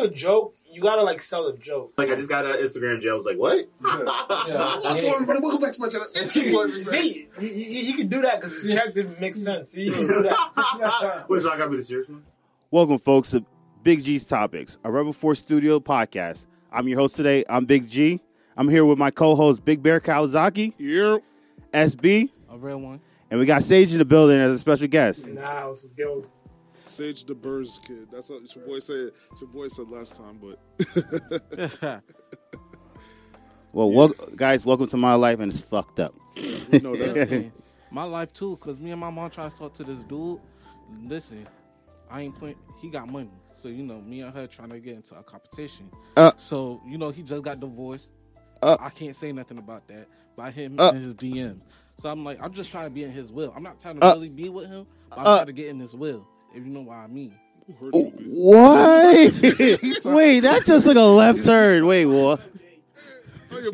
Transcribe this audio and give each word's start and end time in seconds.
do 0.00 0.06
a 0.06 0.10
joke, 0.10 0.54
you 0.72 0.80
gotta 0.80 1.02
like 1.02 1.22
sell 1.22 1.50
the 1.50 1.58
joke. 1.58 1.92
Like 1.96 2.10
I 2.10 2.14
just 2.14 2.28
got 2.28 2.46
an 2.46 2.52
Instagram 2.56 3.00
jail. 3.00 3.14
I 3.14 3.16
was 3.16 3.26
like, 3.26 3.36
what? 3.36 3.68
Yeah. 3.84 4.76
What's 4.80 5.04
up, 5.04 5.14
everybody? 5.14 5.40
Welcome 5.40 5.60
back 5.60 5.72
to 5.72 5.80
my 5.80 5.88
channel. 5.88 6.06
And 6.20 6.30
two 6.30 6.52
more 6.52 6.64
everybody. 6.64 6.84
See, 6.98 7.28
you, 7.40 7.48
you, 7.48 7.80
you 7.88 7.94
can 7.94 8.08
do 8.08 8.22
that 8.22 8.40
because 8.40 8.62
his 8.62 8.74
character 8.74 9.04
makes 9.20 9.42
sense. 9.42 9.72
See, 9.72 9.82
you 9.82 9.92
can 9.92 10.06
do 10.06 10.22
that. 10.22 11.26
Wait, 11.28 11.42
so 11.42 11.50
I 11.50 11.58
gotta 11.58 11.70
be 11.70 11.76
the 11.76 11.82
serious 11.82 12.08
one? 12.08 12.22
Welcome, 12.70 12.98
folks, 12.98 13.30
to 13.30 13.44
Big 13.82 14.02
G's 14.04 14.24
Topics, 14.24 14.78
a 14.84 14.90
Rebel 14.90 15.12
Force 15.12 15.40
Studio 15.40 15.80
podcast. 15.80 16.46
I'm 16.72 16.86
your 16.86 16.98
host 17.00 17.16
today. 17.16 17.44
I'm 17.48 17.64
Big 17.64 17.88
G. 17.88 18.20
I'm 18.56 18.68
here 18.68 18.84
with 18.84 18.98
my 18.98 19.10
co-host 19.10 19.64
Big 19.64 19.82
Bear 19.82 20.00
Kawasaki, 20.00 20.74
Yeah. 20.78 21.18
SB, 21.72 22.28
A 22.50 22.58
real 22.58 22.78
one. 22.78 23.00
and 23.30 23.38
we 23.40 23.46
got 23.46 23.62
Sage 23.62 23.92
in 23.92 23.98
the 23.98 24.04
building 24.04 24.38
as 24.38 24.52
a 24.52 24.58
special 24.58 24.86
guest. 24.88 25.26
nah, 25.28 25.66
let's 25.68 25.82
just 25.82 25.96
go. 25.96 26.24
Sage 27.00 27.24
the 27.24 27.34
Burrs 27.34 27.80
kid. 27.86 28.08
That's 28.12 28.28
what 28.28 28.54
your 28.54 28.66
boy 28.66 28.78
said. 28.78 29.12
Your 29.40 29.48
boy 29.48 29.68
said 29.68 29.88
last 29.88 30.16
time, 30.16 30.38
but 30.38 30.58
Well, 33.72 33.90
wel- 33.90 34.12
guys, 34.36 34.66
welcome 34.66 34.86
to 34.88 34.98
my 34.98 35.14
life, 35.14 35.40
and 35.40 35.50
it's 35.50 35.62
fucked 35.62 35.98
up. 35.98 36.14
we 36.36 36.78
know 36.78 36.94
that. 36.94 37.50
My 37.90 38.02
life 38.04 38.34
too, 38.34 38.56
cause 38.58 38.78
me 38.78 38.90
and 38.92 39.00
my 39.00 39.08
mom 39.10 39.30
trying 39.30 39.50
to 39.50 39.56
talk 39.56 39.72
to 39.76 39.82
this 39.82 40.00
dude. 40.04 40.38
Listen, 41.06 41.44
I 42.10 42.20
ain't 42.20 42.38
playing. 42.38 42.54
He 42.80 42.88
got 42.90 43.08
money, 43.08 43.30
so 43.50 43.66
you 43.68 43.82
know, 43.82 44.00
me 44.02 44.20
and 44.20 44.32
her 44.34 44.46
trying 44.46 44.68
to 44.68 44.78
get 44.78 44.94
into 44.96 45.16
a 45.16 45.22
competition. 45.24 45.90
Uh. 46.18 46.30
so 46.36 46.80
you 46.86 46.98
know, 46.98 47.10
he 47.10 47.22
just 47.22 47.42
got 47.42 47.58
divorced. 47.60 48.10
Uh. 48.62 48.76
I 48.78 48.90
can't 48.90 49.16
say 49.16 49.32
nothing 49.32 49.56
about 49.58 49.88
that, 49.88 50.06
By 50.36 50.50
him 50.52 50.78
Uh. 50.78 50.90
in 50.90 51.00
his 51.00 51.14
DM. 51.14 51.60
So 51.98 52.10
I'm 52.10 52.24
like, 52.24 52.38
I'm 52.42 52.52
just 52.52 52.70
trying 52.70 52.84
to 52.84 52.90
be 52.90 53.02
in 53.04 53.10
his 53.10 53.32
will. 53.32 53.52
I'm 53.56 53.62
not 53.64 53.80
trying 53.80 53.98
to 53.98 54.06
Uh. 54.06 54.12
really 54.14 54.28
be 54.28 54.50
with 54.50 54.66
him, 54.68 54.86
but 55.08 55.18
I'm 55.18 55.26
Uh. 55.26 55.34
trying 55.38 55.46
to 55.46 55.52
get 55.54 55.68
in 55.68 55.80
his 55.80 55.94
will. 55.96 56.28
If 56.54 56.64
you 56.64 56.70
know 56.70 56.80
what 56.80 56.96
I 56.96 57.06
mean. 57.06 57.34
Who 57.66 57.72
hurt 57.86 57.94
you, 57.94 58.10
bitch? 58.10 60.04
What? 60.04 60.04
Wait, 60.14 60.40
that 60.40 60.64
just 60.64 60.84
took 60.84 60.96
a 60.96 61.00
left 61.00 61.44
turn. 61.44 61.86
Wait, 61.86 62.06
what? 62.06 62.40
Oh. 63.52 63.70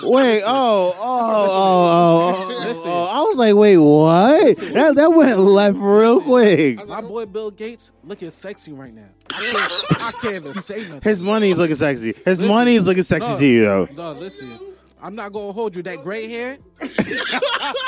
Wait, 0.10 0.42
oh, 0.44 0.46
oh, 0.46 0.94
oh, 0.98 0.98
oh, 0.98 2.44
oh, 2.44 2.46
Listen. 2.48 2.82
oh. 2.86 3.04
I 3.04 3.20
was 3.20 3.36
like, 3.36 3.54
wait, 3.54 3.76
what? 3.76 4.56
That 4.72 4.94
that 4.94 5.12
went 5.12 5.38
left 5.38 5.76
real 5.78 6.20
quick. 6.22 6.86
My 6.88 7.00
boy 7.02 7.22
oh. 7.22 7.26
Bill 7.26 7.50
Gates 7.50 7.92
looking 8.02 8.30
sexy 8.30 8.72
right 8.72 8.92
now. 8.92 9.08
I 9.34 9.50
can't, 9.50 10.02
I 10.02 10.12
can't 10.12 10.34
even 10.46 10.62
say 10.62 10.80
nothing. 10.82 11.00
His 11.02 11.22
money 11.22 11.50
is 11.50 11.58
looking 11.58 11.76
sexy. 11.76 12.12
His 12.24 12.40
Listen. 12.40 12.48
money 12.48 12.76
is 12.76 12.86
looking 12.86 13.02
sexy 13.02 13.28
No. 13.28 13.38
to 13.38 13.46
you, 13.46 13.64
though. 13.64 13.88
No, 13.92 14.12
listen. 14.12 14.58
I'm 15.00 15.14
not 15.14 15.32
gonna 15.32 15.52
hold 15.52 15.76
you. 15.76 15.82
That 15.82 16.02
gray 16.02 16.28
hair. 16.28 16.58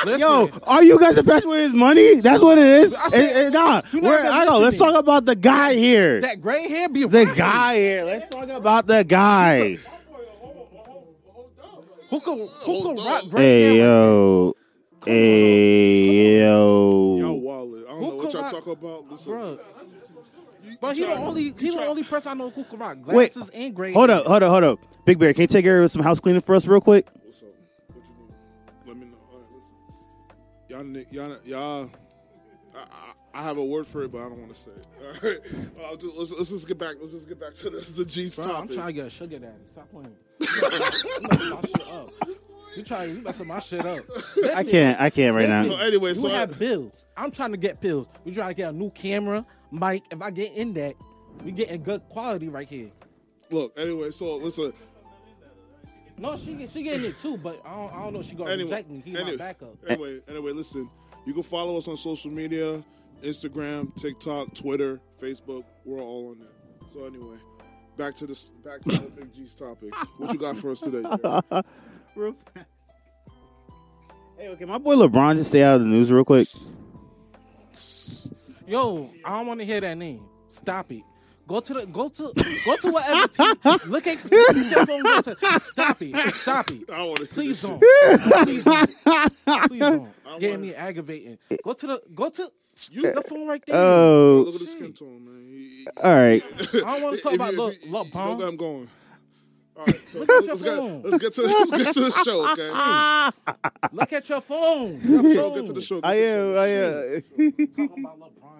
listen, 0.04 0.20
Yo, 0.20 0.48
are 0.64 0.82
you 0.82 0.98
guys 0.98 1.16
impressed 1.16 1.46
with 1.46 1.60
his 1.60 1.72
money? 1.72 2.20
That's 2.20 2.42
what 2.42 2.58
it 2.58 2.66
is. 2.66 2.92
I 2.94 3.06
Eh, 3.06 3.10
said- 3.10 3.46
eh, 3.46 3.48
nah, 3.50 3.82
You're 3.92 4.02
not 4.02 4.10
we're, 4.10 4.18
even 4.20 4.32
I 4.32 4.44
know. 4.44 4.58
Let's 4.58 4.72
listening. 4.74 4.92
talk 4.92 5.00
about 5.00 5.24
the 5.26 5.36
guy 5.36 5.74
here. 5.74 6.20
that 6.20 6.40
gray 6.40 6.68
hair 6.68 6.88
be 6.88 7.04
The 7.06 7.18
rocking. 7.26 7.34
guy 7.34 7.76
here. 7.76 8.04
Let's 8.04 8.34
talk 8.34 8.48
about 8.48 8.86
the 8.86 9.04
guy. 9.04 9.76
Who 12.10 12.18
could 12.20 12.38
who 12.38 12.46
Hold 12.48 12.96
could 12.96 13.04
rock 13.06 13.24
gray 13.30 13.42
Hey 13.42 13.76
hair? 13.76 13.84
yo, 13.84 14.54
hey 15.06 16.40
Y'all 16.40 17.18
yo. 17.20 17.32
wallet. 17.34 17.84
I 17.86 17.90
don't 17.90 17.98
Who 18.02 18.08
know 18.08 18.14
what 18.16 18.32
y'all 18.32 18.42
rock- 18.42 18.50
talk 18.52 18.66
about. 18.66 19.10
Listen, 19.10 19.32
Bro, 19.32 19.50
you- 19.50 19.58
but 20.80 20.96
you 20.96 21.06
he 21.06 21.14
the 21.14 21.18
only 21.20 21.42
he 21.58 21.70
the 21.70 21.86
only 21.86 22.02
person 22.04 22.32
I 22.32 22.34
know 22.34 22.50
who 22.50 22.64
can 22.64 22.78
rock 22.78 22.98
Wait, 23.06 23.32
glasses 23.34 23.50
and 23.54 23.74
gray. 23.74 23.92
Hold 23.92 24.10
up, 24.10 24.26
hold 24.26 24.42
up, 24.42 24.50
hold 24.50 24.64
up. 24.64 24.78
Big 25.04 25.18
Bear, 25.18 25.32
can 25.32 25.42
you 25.42 25.46
take 25.46 25.64
care 25.64 25.80
of 25.82 25.90
some 25.90 26.02
house 26.02 26.20
cleaning 26.20 26.40
for 26.42 26.54
us 26.54 26.66
real 26.66 26.80
quick? 26.80 27.06
What's 27.22 27.42
up? 27.42 27.48
What 27.94 28.04
you 28.04 28.14
need? 28.24 28.34
Let 28.86 28.96
me 28.96 29.06
know. 29.06 29.16
All 29.32 29.38
right, 29.38 29.48
listen. 30.68 31.06
Y'all, 31.10 31.28
y'all, 31.28 31.38
y'all. 31.44 31.90
I, 32.74 32.78
I, 32.78 33.40
I 33.40 33.42
have 33.42 33.58
a 33.58 33.64
word 33.64 33.86
for 33.86 34.02
it, 34.04 34.12
but 34.12 34.18
I 34.18 34.28
don't 34.28 34.38
want 34.38 34.54
to 34.54 34.60
say 34.60 34.70
it. 34.70 34.86
All 35.24 35.30
right. 35.30 35.88
I'll 35.90 35.96
just, 35.96 36.16
let's, 36.16 36.32
let's 36.32 36.50
just 36.50 36.68
get 36.68 36.78
back. 36.78 36.96
Let's 37.00 37.12
just 37.12 37.28
get 37.28 37.38
back 37.40 37.54
to 37.54 37.70
the, 37.70 37.78
the 37.96 38.04
G's 38.04 38.36
Bro, 38.36 38.54
I'm 38.54 38.68
trying 38.68 38.88
to 38.88 38.92
get 38.92 39.06
a 39.06 39.10
sugar 39.10 39.38
daddy. 39.38 39.54
Stop 39.72 39.90
playing. 39.90 40.14
You 40.40 41.28
messing 41.28 41.50
my 41.50 41.60
shit 41.62 41.88
up. 41.88 42.10
You 42.76 42.82
trying 42.84 43.10
you 43.16 43.22
messing 43.22 43.46
my 43.46 43.58
shit 43.60 43.84
up. 43.86 44.04
I 44.54 44.64
can't, 44.64 45.00
I 45.00 45.10
can't 45.10 45.34
right 45.34 45.48
now. 45.48 45.64
So 45.64 45.70
now. 45.76 45.82
anyway, 45.82 46.10
You 46.10 46.14
so 46.16 46.28
I- 46.28 46.38
have 46.38 46.58
bills. 46.58 47.04
I'm 47.16 47.30
trying 47.30 47.50
to 47.52 47.56
get 47.56 47.80
pills. 47.80 48.06
We 48.24 48.32
trying 48.32 48.48
to 48.48 48.54
get 48.54 48.70
a 48.70 48.72
new 48.72 48.90
camera, 48.90 49.44
mic. 49.70 50.04
If 50.10 50.20
I 50.22 50.30
get 50.30 50.52
in 50.52 50.72
that, 50.74 50.94
we 51.44 51.52
getting 51.52 51.82
good 51.82 52.02
quality 52.08 52.48
right 52.48 52.68
here. 52.68 52.90
look. 53.50 53.72
Anyway, 53.78 54.10
so 54.10 54.36
listen. 54.36 54.72
No, 56.18 56.36
she 56.36 56.66
she 56.72 56.82
getting 56.82 57.04
it 57.06 57.20
too, 57.20 57.38
but 57.38 57.62
I 57.64 57.74
don't, 57.74 57.92
I 57.94 58.02
don't 58.02 58.12
know. 58.12 58.20
if 58.20 58.26
She 58.26 58.34
gonna 58.34 58.50
Anyway, 58.50 58.70
reject 58.70 58.90
me. 58.90 59.02
He 59.04 59.12
my 59.12 59.36
backup. 59.36 59.76
Anyway, 59.88 60.20
anyway, 60.28 60.52
listen. 60.52 60.88
You 61.26 61.32
can 61.34 61.42
follow 61.42 61.78
us 61.78 61.88
on 61.88 61.96
social 61.96 62.30
media: 62.30 62.82
Instagram, 63.22 63.94
TikTok, 63.96 64.54
Twitter, 64.54 65.00
Facebook. 65.20 65.64
We're 65.84 66.00
all 66.00 66.30
on 66.30 66.40
that. 66.40 66.92
So 66.92 67.06
anyway, 67.06 67.36
back 67.96 68.14
to 68.16 68.26
this. 68.26 68.50
Back 68.64 68.82
to 68.82 68.98
the 69.00 69.08
Big 69.10 69.34
G's 69.34 69.54
topics. 69.54 69.96
What 70.18 70.32
you 70.32 70.38
got 70.38 70.58
for 70.58 70.70
us 70.72 70.80
today? 70.80 71.02
Jerry? 71.02 71.62
Real 72.16 72.34
fast. 72.54 72.66
Hey, 74.36 74.48
okay, 74.48 74.64
my 74.64 74.78
boy 74.78 74.96
LeBron 74.96 75.36
just 75.36 75.50
stay 75.50 75.62
out 75.62 75.76
of 75.76 75.80
the 75.82 75.86
news 75.86 76.10
real 76.10 76.24
quick. 76.24 76.48
Yo, 78.70 79.10
I 79.24 79.36
don't 79.38 79.48
want 79.48 79.58
to 79.58 79.66
hear 79.66 79.80
that 79.80 79.98
name. 79.98 80.22
Stop 80.48 80.92
it. 80.92 81.02
Go 81.48 81.58
to 81.58 81.74
the 81.74 81.86
go 81.86 82.08
to 82.08 82.32
go 82.64 82.76
to 82.76 82.92
whatever 82.92 83.26
team. 83.26 83.46
Look 83.90 84.06
at 84.06 84.24
look 84.30 84.56
at 84.56 84.86
phone, 84.86 85.02
go 85.02 85.20
to, 85.22 85.34
Stop 85.60 86.00
it. 86.02 86.34
Stop 86.34 86.70
it. 86.70 86.88
I 86.88 86.98
don't 86.98 87.08
want 87.08 87.18
to. 87.18 87.26
Please 87.26 87.60
don't. 87.60 87.80
Please 87.80 88.62
don't. 88.62 88.88
Please 89.68 89.80
don't. 89.80 90.08
I 90.24 90.38
Getting 90.38 90.50
wanna- 90.50 90.58
me 90.58 90.74
aggravating. 90.76 91.38
Go 91.64 91.72
to 91.72 91.86
the 91.88 92.02
go 92.14 92.30
to 92.30 92.52
You 92.92 93.02
the 93.12 93.22
phone 93.22 93.48
right 93.48 93.60
there. 93.66 93.74
Oh, 93.76 94.42
look 94.46 94.54
at 94.54 94.60
the 94.60 94.66
skin 94.68 94.92
tone, 94.92 95.24
man. 95.24 95.86
All 95.96 96.14
right. 96.14 96.44
I 96.60 96.78
don't 96.78 97.02
wanna 97.02 97.16
talk 97.16 97.32
If 97.32 97.40
about 97.40 97.52
you- 97.54 97.60
Le- 97.62 97.68
if 97.70 97.84
you- 97.84 97.90
LeBron. 97.90 98.14
you 98.14 98.20
know 98.30 98.36
where 98.36 98.46
I'm 98.48 98.56
going. 98.56 98.88
All 99.76 99.86
right, 99.86 100.00
so 100.12 100.18
Look 100.20 100.28
at 100.30 100.34
let's, 100.44 100.46
your 100.46 100.56
get, 100.58 100.76
phone. 100.78 101.02
let's 101.02 101.18
get 101.22 101.32
to 101.34 101.42
let's 101.42 101.70
get 101.84 101.94
to 101.94 102.00
the 102.00 102.22
show, 102.22 102.48
okay? 102.52 102.68
Look 103.92 104.12
at 104.12 104.28
your 104.28 104.40
phone. 104.42 105.00
Your 105.02 105.22
Let's 105.22 105.36
phone. 105.38 105.56
get 105.56 105.66
to 105.66 105.72
the 105.72 105.80
show. 105.82 106.00
get 106.02 106.10
I 106.10 106.14
am. 106.16 106.56
I 106.58 106.66
am. 106.68 107.22
Talking 107.22 108.04
about 108.04 108.20
LeBron 108.20 108.59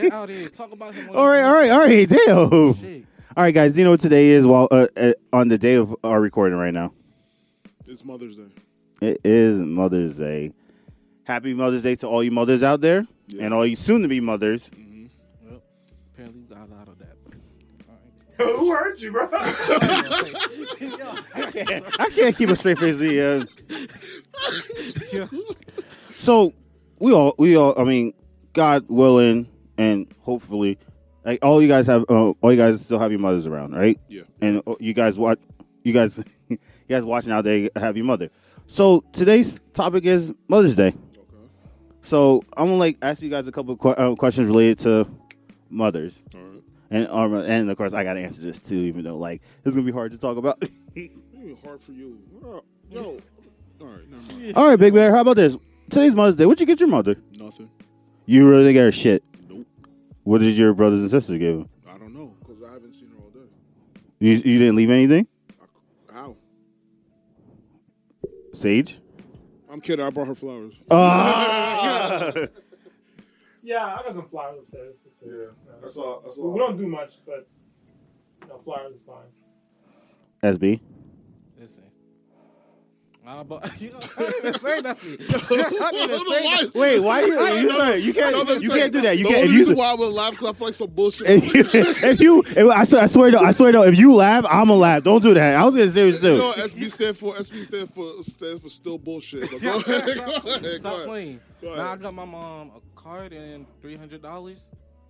Get 0.00 0.12
out 0.12 0.30
of 0.30 0.36
here. 0.36 0.48
Talk 0.48 0.70
about 0.72 0.94
him. 0.94 1.10
on 1.10 1.16
all 1.16 1.24
your 1.24 1.32
right, 1.42 1.44
all 1.44 1.54
right, 1.54 1.70
all 1.70 1.80
right. 1.80 2.08
Damn. 2.08 2.74
Shit. 2.74 3.04
All 3.36 3.42
right, 3.44 3.54
guys. 3.54 3.76
You 3.76 3.82
know 3.84 3.90
what 3.90 4.00
today 4.00 4.28
is? 4.28 4.46
Well, 4.46 4.68
uh, 4.70 4.86
uh, 4.96 5.12
on 5.32 5.48
the 5.48 5.58
day 5.58 5.74
of 5.74 5.94
our 6.04 6.20
recording 6.20 6.56
right 6.58 6.72
now, 6.72 6.92
It's 7.86 8.04
Mother's 8.04 8.36
Day. 8.36 8.46
it 9.00 9.20
is 9.24 9.58
Mother's 9.58 10.14
Day. 10.14 10.52
Happy 11.24 11.52
Mother's 11.52 11.82
Day 11.82 11.96
to 11.96 12.06
all 12.06 12.22
you 12.22 12.30
mothers 12.30 12.62
out 12.62 12.80
there, 12.80 13.06
Yeah. 13.26 13.44
and 13.46 13.54
all 13.54 13.66
you 13.66 13.74
soon-to-be 13.76 14.20
mothers. 14.20 14.70
Well, 15.44 15.60
apparently 16.14 16.42
we 16.42 16.46
got 16.54 16.68
out 16.80 16.88
of 16.88 16.98
that. 17.00 17.16
All 17.88 17.96
right. 18.38 18.56
Who 18.58 18.70
hurt 18.72 19.00
you, 19.00 19.10
bro? 19.12 19.28
I 19.32 20.54
can't 22.14 22.36
keep 22.36 22.48
a 22.50 22.56
straight 22.56 22.78
face. 22.78 23.00
Uh, 23.00 23.44
so 26.18 26.52
we 26.98 27.12
all, 27.12 27.34
we 27.38 27.56
all. 27.56 27.74
I 27.78 27.84
mean, 27.84 28.14
God 28.52 28.84
willing, 28.88 29.46
and 29.78 30.06
hopefully, 30.20 30.78
like 31.24 31.38
all 31.42 31.62
you 31.62 31.68
guys 31.68 31.86
have, 31.86 32.04
uh, 32.10 32.30
all 32.40 32.52
you 32.52 32.56
guys 32.58 32.80
still 32.82 32.98
have 32.98 33.10
your 33.10 33.20
mothers 33.20 33.46
around, 33.46 33.74
right? 33.74 33.98
Yeah. 34.08 34.22
And 34.42 34.62
uh, 34.66 34.74
you 34.80 34.92
guys 34.92 35.18
watch, 35.18 35.38
you 35.84 35.92
guys, 35.92 36.22
you 36.48 36.58
guys 36.88 37.04
watching 37.04 37.32
out 37.32 37.44
there 37.44 37.70
have 37.76 37.96
your 37.96 38.04
mother. 38.06 38.28
So 38.66 39.02
today's 39.12 39.58
topic 39.72 40.04
is 40.04 40.34
Mother's 40.48 40.74
Day. 40.76 40.88
Okay. 40.88 40.96
So 42.02 42.42
I'm 42.56 42.66
gonna 42.66 42.76
like 42.78 42.98
ask 43.00 43.22
you 43.22 43.30
guys 43.30 43.46
a 43.46 43.52
couple 43.52 43.72
of 43.72 43.80
que- 43.80 43.90
uh, 43.96 44.14
questions 44.14 44.46
related 44.48 44.80
to 44.80 45.08
mothers, 45.70 46.18
All 46.34 46.40
right. 46.42 46.62
and 46.90 47.08
um, 47.08 47.34
and 47.34 47.70
of 47.70 47.76
course 47.76 47.92
I 47.94 48.04
gotta 48.04 48.20
answer 48.20 48.42
this 48.42 48.58
too, 48.58 48.76
even 48.76 49.04
though 49.04 49.16
like 49.16 49.40
it's 49.64 49.74
gonna 49.74 49.86
be 49.86 49.92
hard 49.92 50.12
to 50.12 50.18
talk 50.18 50.36
about. 50.36 50.62
Hard 51.64 51.80
for 51.80 51.92
you. 51.92 52.18
Uh, 52.44 52.60
Yo. 52.90 53.20
All 53.80 53.86
right. 53.86 54.10
Never 54.10 54.32
mind. 54.34 54.56
All 54.56 54.68
right, 54.68 54.78
Big 54.78 54.92
Bear. 54.92 55.10
How 55.14 55.22
about 55.22 55.36
this? 55.36 55.56
Today's 55.90 56.14
Mother's 56.14 56.36
Day. 56.36 56.44
What'd 56.46 56.60
you 56.60 56.66
get 56.66 56.78
your 56.78 56.88
mother? 56.90 57.16
Nothing. 57.38 57.70
You 58.26 58.48
really 58.48 58.64
didn't 58.64 58.74
get 58.74 58.82
her 58.82 58.92
shit. 58.92 59.24
Nope. 60.28 60.40
What 60.42 60.44
did 60.46 60.58
your 60.58 60.74
brothers 60.74 61.00
and 61.00 61.10
sisters 61.10 61.38
give? 61.38 61.60
her? 61.60 61.66
I 61.88 61.96
don't 61.96 62.12
know 62.12 62.34
because 62.40 62.62
I 62.62 62.74
haven't 62.74 62.94
seen 62.94 63.08
her 63.08 63.16
all 63.16 63.30
day. 63.30 63.48
You 64.18 64.32
you 64.32 64.58
didn't 64.58 64.76
leave 64.76 64.90
anything? 64.90 65.26
How? 66.12 66.36
Sage? 68.52 68.98
I'm 69.70 69.80
kidding. 69.80 70.04
I 70.04 70.10
brought 70.10 70.28
her 70.28 70.34
flowers. 70.34 70.74
Ah! 70.90 72.30
yeah, 73.62 73.86
I 73.86 74.02
got 74.02 74.12
some 74.12 74.28
flowers 74.28 74.58
upstairs. 74.60 74.96
Yeah, 75.24 75.32
That's 75.80 75.96
all. 75.96 76.20
That's 76.24 76.36
We 76.36 76.58
don't 76.58 76.76
do 76.76 76.86
much, 76.86 77.14
but 77.24 77.48
you 78.42 78.48
know, 78.48 78.60
flowers 78.64 78.96
is 78.96 79.00
fine. 79.06 79.30
SB. 80.42 80.80
Listen. 81.58 81.84
Uh, 83.28 83.44
but, 83.44 83.78
you 83.80 83.90
know, 83.90 83.98
I 84.16 84.22
didn't 84.22 84.46
even 84.46 84.60
say 84.60 84.80
nothing. 84.80 85.18
I 85.20 85.90
didn't 85.90 86.10
even 86.10 86.26
say 86.26 86.44
nothing. 86.44 86.80
Wait, 86.80 87.00
why 87.00 87.20
you 87.26 87.38
I 87.38 87.50
you, 87.60 87.70
sorry, 87.70 87.98
you 87.98 88.14
can't 88.14 88.62
you 88.62 88.70
can't 88.70 88.90
do 88.90 89.02
that. 89.02 89.18
You 89.18 89.24
the 89.24 89.28
can't 89.28 89.42
only 89.42 89.48
if 89.48 89.52
you 89.52 89.58
reason 89.58 89.76
why 89.76 89.90
I 89.90 89.94
would 89.94 90.06
laugh 90.06 90.30
because 90.30 90.48
I 90.48 90.52
feel 90.54 90.66
like 90.68 90.74
some 90.74 90.90
bullshit. 90.90 91.26
if 91.28 91.54
you, 91.74 91.82
if 92.08 92.20
you 92.20 92.42
if, 92.46 92.70
I, 92.70 92.84
swear, 92.84 93.02
I 93.02 93.06
swear 93.06 93.30
though 93.30 93.40
I 93.40 93.52
swear 93.52 93.72
though 93.72 93.82
if 93.82 93.98
you 93.98 94.14
laugh 94.14 94.46
I'm 94.48 94.68
gonna 94.68 94.76
laugh. 94.76 95.04
Don't 95.04 95.22
do 95.22 95.34
that. 95.34 95.56
I 95.56 95.64
was 95.66 95.74
getting 95.74 95.90
serious 95.92 96.22
You 96.22 96.30
too. 96.30 96.38
know 96.38 96.52
SB 96.52 96.90
stand 96.90 97.18
for? 97.18 97.34
SB 97.34 97.64
stand 97.64 97.92
for 97.94 98.22
stands 98.22 98.62
for 98.62 98.70
still 98.70 98.96
bullshit. 98.96 99.50
But 99.50 99.60
go 99.60 99.76
ahead. 99.76 100.16
Go 100.16 100.22
ahead. 100.22 100.80
Stop 100.80 100.94
ahead. 100.94 101.06
playing. 101.06 101.40
Go 101.60 101.76
Now 101.76 101.92
I 101.92 101.96
got 101.96 102.14
my 102.14 102.24
mom 102.24 102.72
a 102.76 102.80
card 102.98 103.34
and 103.34 103.66
three 103.82 103.96
hundred 103.96 104.22
dollars. 104.22 104.64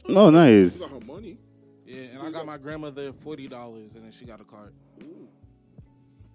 No, 0.08 0.28
She 0.30 0.34
nice. 0.34 0.76
got 0.76 0.90
her 0.90 1.06
money. 1.06 1.38
Yeah, 1.86 2.00
and 2.00 2.22
I 2.22 2.30
got 2.32 2.46
my 2.46 2.58
grandmother 2.58 3.12
forty 3.12 3.46
dollars, 3.46 3.92
and 3.94 4.02
then 4.02 4.10
she 4.10 4.24
got 4.24 4.40
a 4.40 4.44
card. 4.44 4.72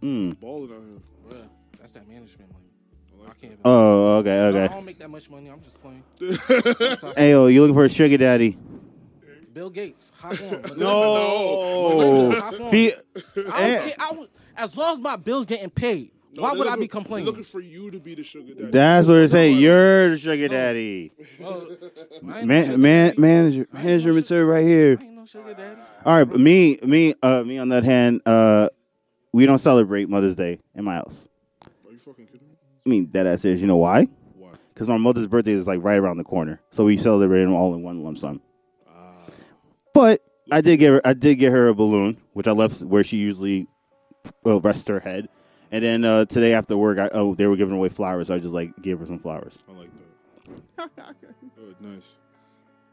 Mm. 0.02 0.40
Balling 0.40 0.72
out 0.72 0.82
here. 0.82 1.02
Bruh, 1.42 1.48
that's 1.84 1.92
that 1.92 2.08
management 2.08 2.50
money. 2.54 2.64
I 3.28 3.30
I 3.30 3.34
can't. 3.42 3.60
Oh, 3.66 4.18
okay, 4.20 4.38
No, 4.38 4.64
I 4.64 4.68
don't 4.70 4.86
make 4.86 5.00
that 5.00 5.10
much 5.10 5.30
money. 5.30 5.50
I'm 5.50 5.62
just 5.62 5.82
playing. 5.82 6.02
that. 6.20 7.14
Hey, 7.18 7.32
yo, 7.32 7.48
you 7.48 7.60
looking 7.62 7.76
for 7.76 7.84
a 7.84 7.90
sugar 7.90 8.18
daddy? 8.18 8.58
Bill 9.54 9.70
Gates, 9.70 10.14
hop 10.16 10.32
on. 10.32 10.38
Melinda, 10.62 10.76
No. 10.78 11.90
Melinda, 11.90 12.40
hop 12.42 12.54
on. 12.62 12.72
Fe- 12.72 12.94
I 12.94 12.96
don't 13.36 13.48
Eh. 13.60 13.80
care. 13.90 13.96
I 14.00 14.12
would, 14.14 14.30
as 14.56 14.78
long 14.78 14.94
as 14.94 15.02
my 15.02 15.18
bill's 15.18 15.46
getting 15.46 15.70
paid, 15.70 16.12
No, 16.34 16.44
why 16.44 16.50
they're 16.52 16.60
would 16.60 16.68
I 16.70 16.76
be 16.78 16.88
complaining? 16.88 17.26
They're 17.26 17.32
looking 17.34 17.44
for 17.44 17.60
you 17.60 17.92
to 17.92 18.00
be 18.00 18.16
the 18.16 18.24
sugar 18.24 18.54
daddy. 18.54 18.72
That's 18.72 19.06
what 19.10 19.16
they 19.16 19.28
say. 19.28 19.52
You're 19.52 20.10
the 20.12 20.18
sugar 20.18 20.48
daddy. 20.48 21.12
Oh, 21.44 21.68
I 21.76 22.42
no 22.42 22.46
Man, 22.46 22.66
sugar 22.66 22.78
man, 22.78 23.14
manager, 23.18 23.68
I 23.74 23.78
ain't 23.78 23.86
manager 23.86 24.08
no 24.10 24.16
material 24.16 24.48
right 24.48 24.66
here. 24.66 24.98
I 25.00 25.04
ain't 25.04 25.14
no 25.14 25.26
sugar 25.26 25.54
daddy. 25.54 25.82
All 26.06 26.18
right, 26.18 26.24
but 26.24 26.40
me, 26.40 26.80
me, 26.84 27.14
uh, 27.22 27.44
me 27.44 27.58
on 27.58 27.68
that 27.70 27.84
hand, 27.84 28.22
uh, 28.26 28.70
we 29.34 29.46
don't 29.46 29.60
celebrate 29.60 30.08
Mother's 30.10 30.36
Day 30.36 30.60
in 30.76 30.84
my 30.86 30.96
house. 30.96 31.28
Fucking 32.06 32.26
kidding 32.28 32.48
me? 32.48 32.56
I 32.86 32.90
mean, 32.90 33.10
that 33.14 33.26
ass 33.26 33.46
is. 33.46 33.62
You 33.62 33.68
know 33.68 33.78
why? 33.78 34.08
Why? 34.36 34.52
Because 34.74 34.88
my 34.88 34.98
mother's 34.98 35.28
birthday 35.28 35.54
is 35.54 35.68
like 35.68 35.82
right 35.84 35.98
around 35.98 36.18
the 36.18 36.24
corner, 36.24 36.60
so 36.72 36.84
we 36.84 36.98
celebrate 36.98 37.44
them 37.44 37.54
all 37.54 37.74
in 37.76 37.84
one 37.84 38.04
lump 38.04 38.18
sum. 38.18 38.42
Ah. 38.88 39.26
But 39.94 40.22
I 40.52 40.62
did 40.62 40.78
get 40.78 40.92
her, 40.92 41.02
I 41.06 41.14
did 41.14 41.36
get 41.36 41.52
her 41.52 41.70
a 41.70 41.74
balloon, 41.74 42.18
which 42.34 42.48
I 42.48 42.52
left 42.52 42.82
where 42.82 43.04
she 43.04 43.18
usually 43.18 43.68
well, 44.44 44.60
rests 44.60 44.88
her 44.88 45.00
head. 45.00 45.30
And 45.72 45.84
then 45.84 46.06
uh, 46.06 46.26
today 46.26 46.54
after 46.54 46.78
work, 46.78 47.00
I, 47.00 47.10
oh, 47.14 47.34
they 47.34 47.48
were 47.48 47.56
giving 47.56 47.74
away 47.76 47.90
flowers, 47.90 48.28
so 48.28 48.36
I 48.36 48.40
just 48.40 48.54
like 48.54 48.80
gave 48.82 49.00
her 49.00 49.08
some 49.08 49.20
flowers. 49.20 49.54
I 49.68 49.72
like 49.72 49.90
that. 50.78 50.90
oh, 51.60 51.74
nice. 51.80 52.18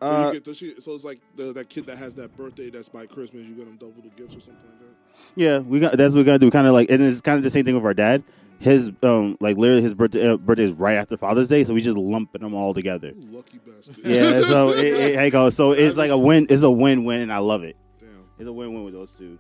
So, 0.01 0.07
Uh, 0.07 0.33
get, 0.33 0.57
she, 0.57 0.81
so 0.81 0.95
it's 0.95 1.05
like 1.05 1.21
the, 1.37 1.53
that 1.53 1.69
kid 1.69 1.85
that 1.87 1.99
has 1.99 2.15
that 2.15 2.35
birthday 2.37 2.71
that's 2.71 2.89
by 2.89 3.05
Christmas, 3.05 3.47
you 3.47 3.55
get 3.55 3.67
them 3.67 3.77
double 3.77 4.03
the 4.03 4.09
gifts 4.11 4.35
or 4.35 4.41
something 4.41 4.55
like 4.65 4.79
that? 4.79 5.21
yeah, 5.37 5.59
we 5.59 5.79
got 5.79 5.97
that's 5.99 6.15
what 6.15 6.21
we 6.21 6.25
gotta 6.25 6.39
do. 6.39 6.51
Kind 6.51 6.67
of 6.67 6.73
like, 6.73 6.91
and 6.91 7.03
it's 7.03 7.21
kind 7.21 7.37
of 7.37 7.43
the 7.43 7.51
same 7.51 7.67
thing 7.67 7.75
with 7.75 7.85
our 7.85 7.93
dad. 7.93 8.23
His 8.61 8.93
um, 9.03 9.39
like 9.41 9.57
literally 9.57 9.81
his 9.81 9.95
birthday 9.95 10.29
uh, 10.29 10.37
birthday 10.37 10.65
is 10.65 10.73
right 10.73 10.97
after 10.97 11.17
Father's 11.17 11.49
Day, 11.49 11.65
so 11.65 11.73
we 11.73 11.81
just 11.81 11.97
lumping 11.97 12.43
them 12.43 12.53
all 12.53 12.75
together. 12.75 13.15
You 13.17 13.39
lucky 13.39 13.59
bastard. 13.59 13.97
Yeah, 14.05 14.43
so 14.43 14.73
it, 14.73 14.85
it, 14.85 15.15
hey, 15.15 15.31
go. 15.31 15.49
So 15.49 15.73
it's 15.73 15.97
like 15.97 16.11
a 16.11 16.19
win. 16.19 16.47
It's 16.51 16.61
a 16.61 16.71
win-win, 16.71 17.23
and 17.23 17.33
I 17.33 17.39
love 17.39 17.65
it. 17.65 17.75
Damn. 17.99 18.09
It's 18.39 18.47
a 18.47 18.53
win-win 18.53 18.85
with 18.85 18.93
those 18.93 19.13
two. 19.13 19.39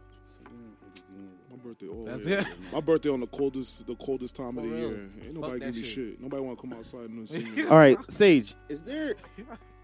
My 1.50 1.56
birthday. 1.62 1.88
Oh, 1.90 2.06
That's 2.06 2.26
yeah. 2.26 2.40
it. 2.40 2.46
My 2.72 2.81
birthday 2.81 3.11
on 3.11 3.20
the 3.20 3.26
coldest, 3.26 3.87
the 3.87 3.94
coldest 3.96 4.37
time 4.37 4.56
of 4.56 4.64
the 4.64 4.70
real. 4.70 4.78
year. 4.88 5.11
Ain't 5.23 5.34
nobody 5.34 5.61
give 5.66 5.76
me 5.76 5.82
shit. 5.82 5.94
shit. 5.94 6.20
Nobody 6.23 6.43
want 6.43 6.58
to 6.58 6.62
come 6.66 6.78
outside 6.78 7.11
and 7.11 7.28
see 7.28 7.44
me. 7.44 7.64
All 7.69 7.76
right, 7.76 7.99
Sage, 8.11 8.55
is 8.70 8.81
there 8.81 9.16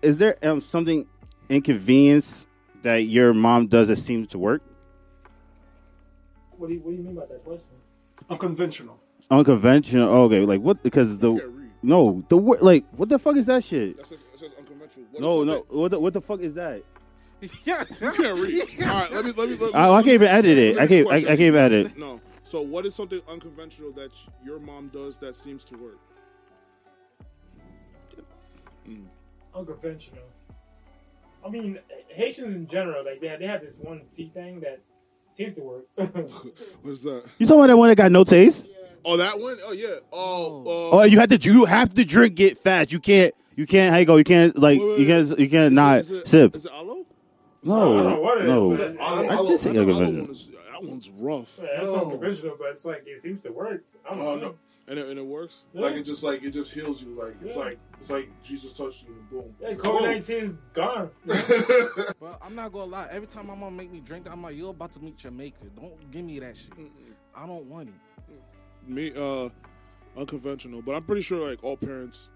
is 0.00 0.16
there 0.16 0.38
um 0.42 0.62
something 0.62 1.06
inconvenience 1.50 2.46
that 2.84 3.02
your 3.04 3.34
mom 3.34 3.66
does 3.66 3.88
that 3.88 3.96
seems 3.96 4.28
to 4.28 4.38
work? 4.38 4.62
What 6.56 6.68
do 6.68 6.72
you 6.72 6.80
What 6.80 6.92
do 6.92 6.96
you 6.96 7.02
mean 7.02 7.16
by 7.16 7.26
that 7.26 7.44
question? 7.44 7.68
Unconventional. 8.30 8.98
Unconventional. 9.30 10.08
Oh, 10.08 10.24
okay, 10.24 10.40
like 10.40 10.60
what? 10.60 10.82
Because 10.82 11.18
the 11.18 11.52
no 11.82 12.24
the 12.28 12.36
word 12.36 12.62
like 12.62 12.84
what 12.92 13.08
the 13.08 13.18
fuck 13.18 13.36
is 13.36 13.46
that 13.46 13.64
shit? 13.64 13.96
That 13.96 14.06
says, 14.06 14.18
it 14.34 14.40
says 14.40 14.50
unconventional. 14.58 15.06
What 15.10 15.14
is 15.16 15.20
No, 15.20 15.44
no. 15.44 15.52
something- 15.54 15.78
What 15.78 15.90
the, 15.90 16.00
what 16.00 16.12
the 16.14 16.20
fuck 16.20 16.40
is 16.40 16.54
that? 16.54 16.82
yeah. 17.64 17.84
You 18.00 18.12
can't 18.12 18.38
read. 18.38 18.62
All 18.82 18.86
right, 18.88 19.10
let 19.12 19.24
me 19.24 19.32
let 19.36 19.48
me. 19.48 19.56
Let 19.56 19.60
me 19.60 19.72
I, 19.74 19.90
I 19.90 20.02
can't 20.02 20.14
even 20.14 20.28
edit 20.28 20.58
it. 20.58 20.78
I 20.78 20.86
can't. 20.86 21.08
I, 21.08 21.16
I 21.16 21.22
can't 21.22 21.40
even 21.40 21.60
edit 21.60 21.86
it. 21.86 21.98
No. 21.98 22.20
So, 22.44 22.62
what 22.62 22.86
is 22.86 22.94
something 22.94 23.20
unconventional 23.28 23.90
that 23.92 24.10
your 24.44 24.60
mom 24.60 24.88
does 24.88 25.16
that 25.18 25.34
seems 25.34 25.64
to 25.64 25.76
work? 25.76 25.98
Mm. 28.88 29.06
Unconventional. 29.54 30.22
I 31.44 31.48
mean, 31.48 31.78
Haitians 32.08 32.54
in 32.54 32.66
general, 32.68 33.04
like 33.04 33.20
they 33.20 33.26
have, 33.28 33.40
they 33.40 33.46
have 33.46 33.60
this 33.60 33.74
one 33.80 34.02
tea 34.16 34.30
thing 34.32 34.60
that 34.60 34.80
seems 35.36 35.56
to 35.56 35.60
work. 35.62 35.84
What's 36.82 37.00
that? 37.02 37.24
You 37.38 37.46
talking 37.46 37.60
about 37.60 37.66
that 37.68 37.76
one 37.76 37.88
that 37.88 37.96
got 37.96 38.12
no 38.12 38.22
taste? 38.24 38.68
Oh, 39.08 39.16
that 39.18 39.38
one? 39.38 39.58
Oh, 39.64 39.70
yeah. 39.72 40.00
Oh, 40.12 40.64
Oh, 40.66 40.98
uh, 41.00 41.04
you 41.04 41.20
have 41.20 41.28
to. 41.28 41.36
You 41.38 41.64
have 41.64 41.94
to 41.94 42.04
drink 42.04 42.40
it 42.40 42.58
fast. 42.58 42.90
You 42.92 42.98
can't. 42.98 43.32
You 43.54 43.64
can't. 43.64 43.92
How 43.92 43.98
you 43.98 44.04
go? 44.04 44.16
You 44.16 44.24
can't 44.24 44.58
like. 44.58 44.80
Wait, 44.80 44.88
wait, 44.88 44.98
You 45.00 45.06
can't. 45.06 45.38
You 45.38 45.48
can't 45.48 45.72
is 45.72 45.76
not 45.76 45.98
it- 45.98 46.00
is 46.00 46.10
it- 46.10 46.28
sip. 46.28 46.56
Is 46.56 46.64
it 46.66 46.72
aloe? 46.72 47.06
I 47.64 47.68
No. 47.68 48.20
what 48.20 48.38
it 48.38 48.42
is. 48.42 48.48
No. 48.48 48.72
Aloe- 48.74 48.96
I 49.28 49.34
aloe- 49.34 49.46
did 49.46 49.60
say 49.60 49.72
know 49.72 49.82
aloe 49.82 49.90
unconventional. 49.92 50.22
one 50.24 50.30
is- 50.32 50.48
That 50.72 50.82
one's 50.84 51.10
rough. 51.10 51.52
Yeah, 51.58 51.66
that's 51.76 51.86
No. 51.86 52.04
unconventional, 52.04 52.56
but 52.58 52.68
it's 52.70 52.84
like 52.84 53.04
it 53.06 53.22
seems 53.22 53.40
to 53.44 53.52
work. 53.52 53.84
I 54.04 54.14
don't 54.14 54.20
Oh, 54.26 54.36
know. 54.36 54.54
And 54.88 54.98
it, 55.00 55.08
and 55.08 55.18
it 55.18 55.24
works. 55.26 55.62
Yeah. 55.72 55.80
Like 55.82 55.94
it 55.96 56.02
just 56.02 56.22
like 56.22 56.42
it 56.44 56.50
just 56.50 56.72
heals 56.74 57.00
you. 57.02 57.08
Like 57.18 57.34
it's 57.44 57.56
Yeah. 57.56 57.62
like 57.62 57.78
it's 58.00 58.10
like 58.10 58.28
Jesus 58.44 58.72
touched 58.72 59.04
you 59.04 59.14
and 59.14 59.30
boom. 59.30 59.54
Yeah, 59.60 59.74
COVID 59.74 60.02
nineteen 60.02 60.36
is 60.44 60.52
gone. 60.74 61.10
But 62.20 62.38
I'm 62.42 62.54
not 62.54 62.72
gonna 62.72 62.90
lie. 62.90 63.08
Every 63.10 63.26
time 63.28 63.46
my 63.46 63.54
mom 63.54 63.76
make 63.76 63.90
me 63.90 64.00
drink, 64.00 64.24
that 64.24 64.32
I'm 64.32 64.42
like, 64.42 64.56
"You're 64.56 64.70
about 64.70 64.92
to 64.94 65.00
meet 65.00 65.16
Jamaica. 65.16 65.58
Don't 65.76 66.10
give 66.10 66.24
me 66.24 66.38
that 66.40 66.56
shit. 66.56 66.72
I 67.34 67.46
don't 67.46 67.64
want 67.66 67.88
it." 67.88 67.94
Me, 68.86 69.12
uh, 69.16 69.48
unconventional, 70.16 70.82
but 70.82 70.94
I'm 70.94 71.02
pretty 71.02 71.22
sure 71.22 71.46
like 71.48 71.62
all 71.64 71.76
parents 71.76 72.30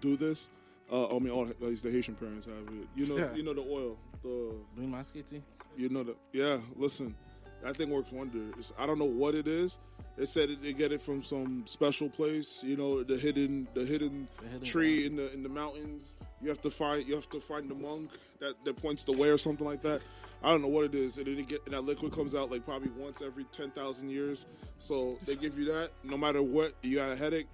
do 0.00 0.16
this. 0.16 0.48
Uh, 0.92 1.14
I 1.14 1.18
mean, 1.18 1.30
all 1.30 1.48
at 1.48 1.60
least 1.62 1.82
the 1.82 1.90
Haitian 1.90 2.14
parents 2.14 2.46
have 2.46 2.54
it. 2.74 2.88
You 2.94 3.06
know, 3.06 3.16
Yeah. 3.16 3.34
you 3.34 3.42
know 3.42 3.54
the 3.54 3.62
oil, 3.62 3.96
the 4.22 4.54
Louis 4.76 4.86
Mosquito. 4.86 5.42
You 5.76 5.88
know 5.88 6.02
the 6.04 6.14
Yeah. 6.32 6.58
Listen, 6.76 7.14
that 7.62 7.76
thing 7.76 7.90
works 7.90 8.12
wonders. 8.12 8.72
I 8.78 8.86
don't 8.86 8.98
know 8.98 9.04
what 9.06 9.34
it 9.34 9.48
is. 9.48 9.78
They 10.16 10.26
said 10.26 10.50
it, 10.50 10.62
they 10.62 10.72
get 10.72 10.92
it 10.92 11.02
from 11.02 11.22
some 11.24 11.64
special 11.66 12.08
place. 12.08 12.60
You 12.62 12.76
know, 12.76 13.02
the 13.02 13.16
hidden, 13.16 13.66
the 13.74 13.84
hidden 13.84 14.28
The 14.42 14.48
hidden 14.48 14.62
tree 14.64 15.06
in 15.06 15.16
the 15.16 15.32
in 15.32 15.42
the 15.42 15.48
mountains. 15.48 16.14
You 16.44 16.50
have 16.50 16.60
to 16.60 16.70
find, 16.70 17.06
you 17.08 17.14
have 17.14 17.30
to 17.30 17.40
find 17.40 17.70
the 17.70 17.74
monk 17.74 18.10
that 18.38 18.62
that 18.64 18.76
points 18.76 19.04
the 19.04 19.12
way 19.12 19.30
or 19.30 19.38
something 19.38 19.66
like 19.66 19.80
that. 19.82 20.02
I 20.42 20.50
don't 20.50 20.60
know 20.60 20.68
what 20.68 20.84
it 20.84 20.94
is. 20.94 21.16
And 21.16 21.26
then 21.26 21.38
it 21.38 21.48
get, 21.48 21.62
and 21.64 21.74
that 21.74 21.80
liquid 21.80 22.12
comes 22.12 22.34
out 22.34 22.50
like 22.50 22.66
probably 22.66 22.90
once 22.90 23.22
every 23.22 23.44
ten 23.44 23.70
thousand 23.70 24.10
years. 24.10 24.44
So 24.78 25.18
they 25.26 25.36
give 25.36 25.58
you 25.58 25.64
that. 25.72 25.90
No 26.02 26.18
matter 26.18 26.42
what, 26.42 26.74
you 26.82 26.96
got 26.96 27.10
a 27.10 27.16
headache, 27.16 27.46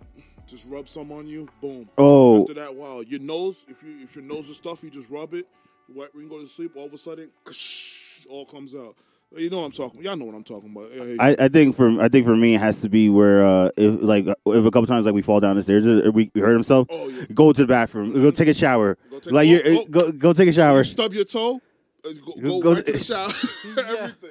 just 0.48 0.66
rub 0.66 0.88
some 0.88 1.12
on 1.12 1.28
you. 1.28 1.48
Boom. 1.60 1.88
Oh, 1.98 2.40
After 2.42 2.54
that, 2.54 2.74
wow, 2.74 3.00
your 3.00 3.20
nose. 3.20 3.64
If 3.68 3.84
you 3.84 3.94
if 4.02 4.16
your 4.16 4.24
nose 4.24 4.48
is 4.48 4.56
stuffy, 4.56 4.88
you 4.88 4.92
just 4.92 5.08
rub 5.08 5.34
it. 5.34 5.46
When 5.92 6.08
you 6.16 6.28
go 6.28 6.40
to 6.40 6.46
sleep, 6.48 6.72
all 6.74 6.86
of 6.86 6.92
a 6.92 6.98
sudden, 6.98 7.30
all 8.28 8.44
comes 8.44 8.74
out. 8.74 8.96
You 9.36 9.48
know 9.48 9.60
what 9.60 9.66
I'm 9.66 9.72
talking. 9.72 10.02
Y'all 10.02 10.16
know 10.16 10.24
what 10.24 10.34
I'm 10.34 10.42
talking 10.42 10.70
about. 10.74 10.90
I, 11.20 11.44
I 11.44 11.48
think 11.48 11.76
for 11.76 12.00
I 12.00 12.08
think 12.08 12.26
for 12.26 12.34
me 12.34 12.56
it 12.56 12.60
has 12.60 12.80
to 12.80 12.88
be 12.88 13.08
where 13.08 13.44
uh 13.44 13.70
if 13.76 14.02
like 14.02 14.26
if 14.26 14.36
a 14.46 14.70
couple 14.72 14.86
times 14.86 15.06
like 15.06 15.14
we 15.14 15.22
fall 15.22 15.38
down 15.38 15.54
the 15.56 15.62
stairs 15.62 15.86
or 15.86 16.10
we 16.10 16.32
hurt 16.34 16.52
himself, 16.52 16.88
oh 16.90 17.06
yeah. 17.08 17.26
go 17.32 17.52
to 17.52 17.62
the 17.62 17.66
bathroom, 17.68 18.12
go 18.12 18.30
take 18.32 18.48
a 18.48 18.54
shower, 18.54 18.98
Go 19.10 19.20
take- 19.20 19.32
like 19.32 19.46
oh, 19.48 19.50
you 19.52 19.62
oh. 19.80 19.84
go 19.88 20.10
go 20.12 20.32
take 20.32 20.48
a 20.48 20.52
shower. 20.52 20.78
You 20.78 20.84
stub 20.84 21.12
your 21.14 21.24
toe. 21.24 21.60
uh, 22.04 22.08
Go, 22.26 22.34
go, 22.42 22.60
Go- 22.60 22.74
right 22.74 22.86
to 22.86 22.92
the 22.92 22.98
shower. 23.04 23.32
Everything. 23.78 24.30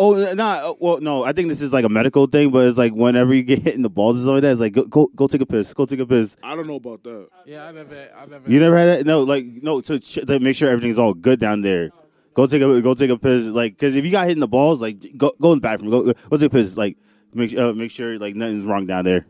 Oh, 0.00 0.32
nah. 0.34 0.74
Well, 0.78 1.00
no. 1.00 1.24
I 1.24 1.32
think 1.32 1.48
this 1.48 1.60
is 1.60 1.72
like 1.72 1.84
a 1.84 1.88
medical 1.88 2.28
thing, 2.28 2.52
but 2.52 2.68
it's 2.68 2.78
like 2.78 2.92
whenever 2.92 3.34
you 3.34 3.42
get 3.42 3.60
hit 3.62 3.74
in 3.74 3.82
the 3.82 3.90
balls 3.90 4.16
or 4.16 4.20
something 4.20 4.34
like 4.34 4.42
that, 4.42 4.52
it's 4.52 4.60
like 4.60 4.72
go 4.72 4.84
go, 4.84 5.10
go 5.16 5.26
take 5.26 5.40
a 5.40 5.46
piss, 5.46 5.74
go 5.74 5.84
take 5.86 5.98
a 5.98 6.06
piss. 6.06 6.36
I 6.42 6.54
don't 6.54 6.68
know 6.68 6.76
about 6.76 7.02
that. 7.02 7.28
Yeah, 7.44 7.66
I 7.66 7.72
never, 7.72 8.08
I 8.16 8.26
never. 8.26 8.48
You 8.50 8.60
never 8.60 8.78
had 8.78 8.86
that? 9.00 9.06
No, 9.06 9.22
like 9.22 9.44
no 9.44 9.80
to, 9.82 9.98
ch- 9.98 10.20
to 10.26 10.38
make 10.38 10.54
sure 10.56 10.68
everything's 10.70 10.98
all 11.00 11.12
good 11.14 11.40
down 11.40 11.62
there. 11.62 11.90
Go 12.38 12.46
take 12.46 12.62
a 12.62 12.80
go 12.80 12.94
take 12.94 13.10
a 13.10 13.18
piss, 13.18 13.46
like 13.46 13.72
because 13.72 13.96
if 13.96 14.04
you 14.04 14.12
got 14.12 14.28
hit 14.28 14.36
in 14.36 14.38
the 14.38 14.46
balls, 14.46 14.80
like 14.80 15.18
go 15.18 15.32
go 15.40 15.50
in 15.52 15.58
the 15.58 15.60
bathroom, 15.60 15.90
go 15.90 16.02
go 16.04 16.36
take 16.36 16.46
a 16.46 16.50
piss, 16.50 16.76
like 16.76 16.96
make 17.34 17.52
uh, 17.58 17.72
make 17.72 17.90
sure 17.90 18.16
like 18.16 18.36
nothing's 18.36 18.62
wrong 18.62 18.86
down 18.86 19.04
there. 19.04 19.26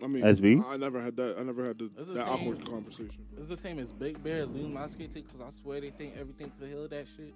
I 0.00 0.06
mean, 0.06 0.22
SB? 0.22 0.64
I 0.64 0.76
never 0.76 1.02
had 1.02 1.16
that. 1.16 1.36
I 1.36 1.42
never 1.42 1.66
had 1.66 1.78
the, 1.78 1.86
It's 1.86 2.06
the 2.06 2.14
that 2.14 2.26
same. 2.28 2.34
awkward 2.34 2.64
conversation. 2.64 3.26
It's 3.36 3.48
the 3.48 3.56
same 3.56 3.80
as 3.80 3.92
Big 3.92 4.22
Bear, 4.22 4.46
Louis 4.46 4.68
Mosquito, 4.68 5.14
because 5.14 5.40
I 5.40 5.50
swear 5.60 5.80
they 5.80 5.90
think 5.90 6.14
everything 6.16 6.52
to 6.60 6.66
heal 6.68 6.86
that 6.86 7.06
shit. 7.16 7.34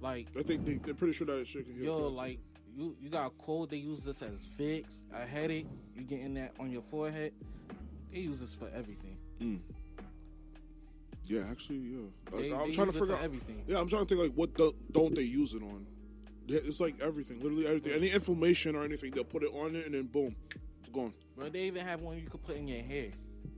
Like, 0.00 0.26
I 0.36 0.42
think 0.42 0.64
they, 0.64 0.74
they're 0.78 0.94
pretty 0.94 1.12
sure 1.12 1.28
that 1.28 1.46
shit 1.46 1.66
can 1.66 1.76
heal. 1.76 1.84
yo, 1.84 1.98
cancer. 1.98 2.08
like 2.08 2.38
you, 2.76 2.96
you 3.00 3.10
got 3.10 3.28
a 3.28 3.30
cold. 3.40 3.70
They 3.70 3.76
use 3.76 4.00
this 4.00 4.20
as 4.22 4.44
Vicks. 4.58 4.96
A 5.14 5.24
headache, 5.24 5.68
you 5.94 6.02
getting 6.02 6.34
that 6.34 6.54
on 6.58 6.72
your 6.72 6.82
forehead. 6.82 7.34
They 8.12 8.18
use 8.18 8.40
this 8.40 8.52
for 8.52 8.68
everything. 8.74 9.62
Yeah, 11.28 11.42
actually, 11.50 11.78
yeah. 11.78 11.98
They, 12.32 12.52
I, 12.52 12.60
I'm 12.60 12.68
they 12.68 12.74
trying 12.74 12.86
to 12.88 12.92
use 12.92 12.96
it 12.96 12.98
figure 13.00 13.06
for 13.06 13.12
out. 13.14 13.22
everything. 13.24 13.62
Yeah, 13.66 13.78
I'm 13.80 13.88
trying 13.88 14.06
to 14.06 14.08
think 14.08 14.20
like 14.20 14.32
what 14.34 14.54
do, 14.54 14.74
don't 14.92 15.14
they 15.14 15.22
use 15.22 15.54
it 15.54 15.62
on? 15.62 15.86
Yeah, 16.46 16.60
It's 16.64 16.80
like 16.80 16.94
everything, 17.00 17.40
literally 17.40 17.66
everything. 17.66 17.92
Any 17.92 18.08
inflammation 18.10 18.74
or 18.74 18.82
anything, 18.84 19.10
they'll 19.12 19.24
put 19.24 19.42
it 19.42 19.50
on 19.54 19.76
it 19.76 19.84
and 19.86 19.94
then 19.94 20.04
boom, 20.06 20.34
it's 20.80 20.88
gone. 20.88 21.12
But 21.36 21.52
they 21.52 21.64
even 21.64 21.84
have 21.84 22.00
one 22.00 22.18
you 22.18 22.28
could 22.28 22.42
put 22.42 22.56
in 22.56 22.66
your 22.66 22.82
hair. 22.82 23.10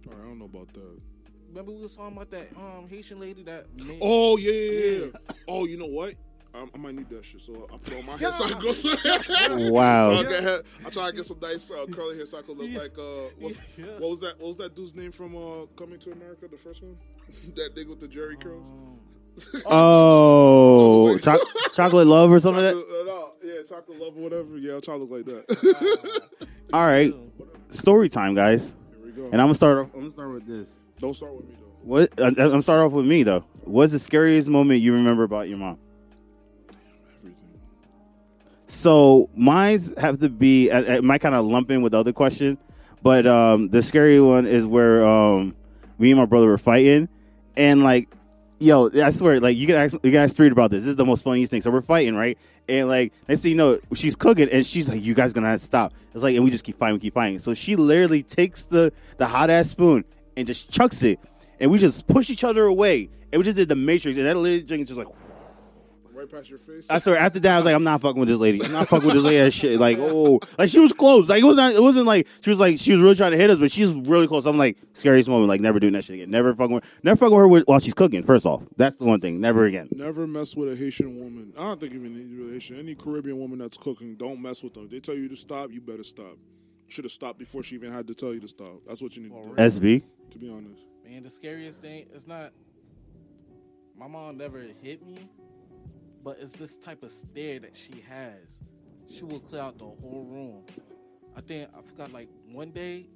All 0.08 0.12
right, 0.14 0.22
I 0.24 0.26
don't 0.28 0.38
know 0.38 0.46
about 0.46 0.72
that. 0.74 1.00
Remember 1.48 1.72
we 1.72 1.82
was 1.82 1.94
talking 1.96 2.16
about 2.16 2.30
that 2.30 2.48
um 2.56 2.86
Haitian 2.88 3.18
lady 3.20 3.42
that 3.44 3.66
made 3.84 3.98
Oh 4.02 4.36
yeah, 4.36 4.52
yeah, 4.52 4.80
yeah. 4.90 5.04
yeah. 5.06 5.34
Oh, 5.48 5.64
you 5.66 5.76
know 5.78 5.86
what? 5.86 6.14
I, 6.52 6.66
I 6.74 6.78
might 6.78 6.96
need 6.96 7.08
that 7.10 7.24
shit, 7.24 7.40
so 7.40 7.68
I 7.72 7.76
put 7.78 7.96
on 7.96 8.06
my 8.06 8.16
hair 8.16 8.32
so 8.32 8.44
I 8.44 8.60
go. 8.60 8.72
so 8.72 9.70
Wow. 9.70 10.12
I, 10.16 10.22
get 10.24 10.64
I 10.84 10.90
try 10.90 11.10
to 11.10 11.16
get 11.16 11.24
some 11.24 11.38
nice 11.40 11.70
uh, 11.70 11.86
curly 11.92 12.16
hair 12.16 12.26
so 12.26 12.38
I 12.38 12.42
could 12.42 12.58
look 12.58 12.70
like 12.72 12.98
uh, 12.98 13.30
what's, 13.38 13.56
Yeah. 13.76 13.86
what 13.98 14.10
was 14.10 14.20
that? 14.20 14.38
What 14.40 14.48
was 14.48 14.56
that 14.56 14.74
dude's 14.74 14.96
name 14.96 15.12
from 15.12 15.36
uh, 15.36 15.66
Coming 15.76 16.00
to 16.00 16.10
America? 16.12 16.48
The 16.50 16.58
first 16.58 16.82
one, 16.82 16.96
that 17.56 17.74
nigga 17.76 17.88
with 17.90 18.00
the 18.00 18.08
Jheri 18.08 18.40
curls. 18.40 18.66
Um, 18.66 18.98
Oh, 19.66 21.16
cho- 21.18 21.38
chocolate 21.74 22.06
love 22.06 22.30
or 22.30 22.38
something. 22.40 22.64
Like 22.64 22.74
that? 22.74 22.80
Chocolate, 22.82 23.00
uh, 23.00 23.04
no, 23.04 23.30
yeah, 23.42 23.62
chocolate 23.68 23.98
love 24.00 24.16
or 24.16 24.20
whatever. 24.20 24.58
Yeah, 24.58 24.72
I'll 24.74 24.80
try 24.80 24.96
to 24.98 25.02
look 25.04 25.10
like 25.10 25.24
that. 25.26 26.22
All 26.72 26.84
right, 26.86 27.14
story 27.70 28.08
time, 28.08 28.34
guys. 28.34 28.74
Here 28.96 29.06
we 29.06 29.12
go. 29.12 29.24
And 29.26 29.34
I'm 29.40 29.46
gonna 29.46 29.54
start. 29.54 29.78
Off, 29.78 29.88
I'm 29.94 30.00
gonna 30.00 30.12
start 30.12 30.32
with 30.32 30.46
this. 30.46 30.68
Don't 30.98 31.14
start 31.14 31.34
with 31.34 31.46
me 31.48 31.54
though. 31.58 31.66
What? 31.82 32.20
I- 32.20 32.26
I'm 32.26 32.34
gonna 32.34 32.62
start 32.62 32.80
off 32.80 32.92
with 32.92 33.06
me 33.06 33.22
though. 33.22 33.44
What's 33.64 33.92
the 33.92 33.98
scariest 33.98 34.48
moment 34.48 34.80
you 34.82 34.92
remember 34.92 35.22
about 35.22 35.48
your 35.48 35.58
mom? 35.58 35.78
everything. 37.18 37.44
So 38.66 39.30
mine's 39.34 39.94
have 39.98 40.20
to 40.20 40.28
be. 40.28 40.70
I, 40.70 40.96
I 40.96 41.00
might 41.00 41.20
kind 41.20 41.34
of 41.34 41.44
lump 41.46 41.70
in 41.70 41.80
with 41.82 41.92
the 41.92 41.98
other 41.98 42.12
question, 42.12 42.58
but 43.02 43.26
um, 43.26 43.68
the 43.70 43.82
scary 43.82 44.20
one 44.20 44.46
is 44.46 44.66
where 44.66 45.06
um, 45.06 45.54
me 45.98 46.10
and 46.10 46.18
my 46.20 46.26
brother 46.26 46.46
were 46.46 46.58
fighting, 46.58 47.08
and 47.56 47.82
like, 47.82 48.08
yo, 48.58 48.90
I 49.02 49.10
swear, 49.10 49.40
like 49.40 49.56
you 49.56 49.74
ask 49.74 49.96
you 50.02 50.10
guys 50.10 50.30
Street 50.32 50.52
about 50.52 50.70
this. 50.70 50.82
This 50.82 50.90
is 50.90 50.96
the 50.96 51.06
most 51.06 51.22
funniest 51.24 51.50
thing. 51.50 51.60
So 51.60 51.70
we're 51.70 51.82
fighting, 51.82 52.14
right? 52.14 52.38
And 52.68 52.88
like 52.88 53.12
next 53.28 53.42
thing 53.42 53.52
you 53.52 53.56
know, 53.56 53.78
she's 53.94 54.16
cooking, 54.16 54.48
and 54.48 54.64
she's 54.64 54.88
like, 54.88 55.02
"You 55.02 55.14
guys 55.14 55.32
gonna 55.32 55.58
stop." 55.58 55.92
It's 56.14 56.22
like, 56.22 56.36
and 56.36 56.44
we 56.44 56.50
just 56.50 56.64
keep 56.64 56.78
fighting, 56.78 56.94
we 56.94 57.00
keep 57.00 57.14
fighting. 57.14 57.38
So 57.38 57.54
she 57.54 57.76
literally 57.76 58.22
takes 58.22 58.64
the 58.64 58.92
the 59.16 59.26
hot 59.26 59.50
ass 59.50 59.68
spoon 59.68 60.04
and 60.36 60.46
just 60.46 60.70
chucks 60.70 61.02
it, 61.02 61.18
and 61.58 61.70
we 61.70 61.78
just 61.78 62.06
push 62.06 62.30
each 62.30 62.44
other 62.44 62.66
away, 62.66 63.08
and 63.32 63.38
we 63.40 63.44
just 63.44 63.56
did 63.56 63.68
the 63.68 63.76
Matrix, 63.76 64.16
and 64.16 64.26
that 64.26 64.36
literally 64.36 64.84
just 64.84 64.98
like. 64.98 65.08
Right 66.20 66.30
past 66.30 66.50
your 66.50 66.58
face. 66.58 66.84
I 66.90 66.98
swear. 66.98 67.16
After 67.16 67.40
that, 67.40 67.54
I 67.54 67.56
was 67.56 67.64
like, 67.64 67.74
I'm 67.74 67.82
not 67.82 68.02
fucking 68.02 68.20
with 68.20 68.28
this 68.28 68.36
lady. 68.36 68.62
I'm 68.62 68.72
not 68.72 68.88
fucking 68.88 69.06
with 69.06 69.14
this 69.14 69.24
lady. 69.24 69.38
That 69.38 69.52
shit. 69.52 69.80
Like, 69.80 69.96
oh, 70.00 70.38
like 70.58 70.68
she 70.68 70.78
was 70.78 70.92
close. 70.92 71.26
Like 71.26 71.40
it 71.40 71.46
was 71.46 71.56
not. 71.56 71.72
It 71.72 71.82
wasn't 71.82 72.04
like 72.04 72.26
she 72.42 72.50
was 72.50 72.60
like 72.60 72.78
she 72.78 72.92
was 72.92 73.00
really 73.00 73.14
trying 73.14 73.30
to 73.30 73.38
hit 73.38 73.48
us, 73.48 73.58
but 73.58 73.72
she's 73.72 73.90
really 73.90 74.26
close. 74.26 74.44
I'm 74.44 74.58
like 74.58 74.76
scariest 74.92 75.30
moment. 75.30 75.48
Like 75.48 75.62
never 75.62 75.80
doing 75.80 75.94
that 75.94 76.04
shit 76.04 76.16
again. 76.16 76.30
Never 76.30 76.54
fucking. 76.54 76.74
With, 76.74 76.84
never 77.02 77.16
fucking 77.16 77.34
with 77.34 77.40
her 77.40 77.48
with, 77.48 77.66
while 77.66 77.78
she's 77.78 77.94
cooking. 77.94 78.22
First 78.22 78.44
off, 78.44 78.62
that's 78.76 78.96
the 78.96 79.04
one 79.04 79.18
thing. 79.22 79.40
Never 79.40 79.64
again. 79.64 79.88
Never 79.92 80.26
mess 80.26 80.54
with 80.54 80.70
a 80.70 80.76
Haitian 80.76 81.18
woman. 81.18 81.54
I 81.56 81.62
don't 81.62 81.80
think 81.80 81.94
even 81.94 82.14
any 82.14 82.52
Haitian, 82.52 82.78
any 82.78 82.94
Caribbean 82.94 83.38
woman 83.38 83.58
that's 83.58 83.78
cooking, 83.78 84.14
don't 84.16 84.42
mess 84.42 84.62
with 84.62 84.74
them. 84.74 84.90
They 84.90 85.00
tell 85.00 85.14
you 85.14 85.26
to 85.30 85.36
stop, 85.36 85.72
you 85.72 85.80
better 85.80 86.04
stop. 86.04 86.36
Should 86.88 87.04
have 87.04 87.12
stopped 87.12 87.38
before 87.38 87.62
she 87.62 87.76
even 87.76 87.92
had 87.92 88.06
to 88.08 88.14
tell 88.14 88.34
you 88.34 88.40
to 88.40 88.48
stop. 88.48 88.82
That's 88.86 89.00
what 89.00 89.16
you 89.16 89.22
need 89.22 89.32
For 89.32 89.42
to 89.42 89.48
do. 89.48 89.54
real. 89.54 90.00
SB. 90.00 90.02
To 90.32 90.38
be 90.38 90.50
honest, 90.50 90.82
Man, 91.08 91.22
the 91.22 91.30
scariest 91.30 91.80
thing 91.80 92.08
is 92.14 92.26
not. 92.26 92.52
My 93.98 94.06
mom 94.06 94.36
never 94.36 94.60
hit 94.82 95.06
me, 95.06 95.28
but 96.22 96.38
it's 96.40 96.52
this 96.52 96.76
type 96.76 97.02
of 97.02 97.12
stare 97.12 97.60
that 97.60 97.76
she 97.76 98.02
has. 98.08 98.56
She 99.08 99.24
will 99.24 99.40
clear 99.40 99.62
out 99.62 99.78
the 99.78 99.84
whole 99.84 100.26
room. 100.28 100.64
I 101.36 101.40
think 101.40 101.68
I 101.76 101.82
forgot. 101.82 102.12
Like 102.12 102.28
one 102.50 102.70
day, 102.70 103.06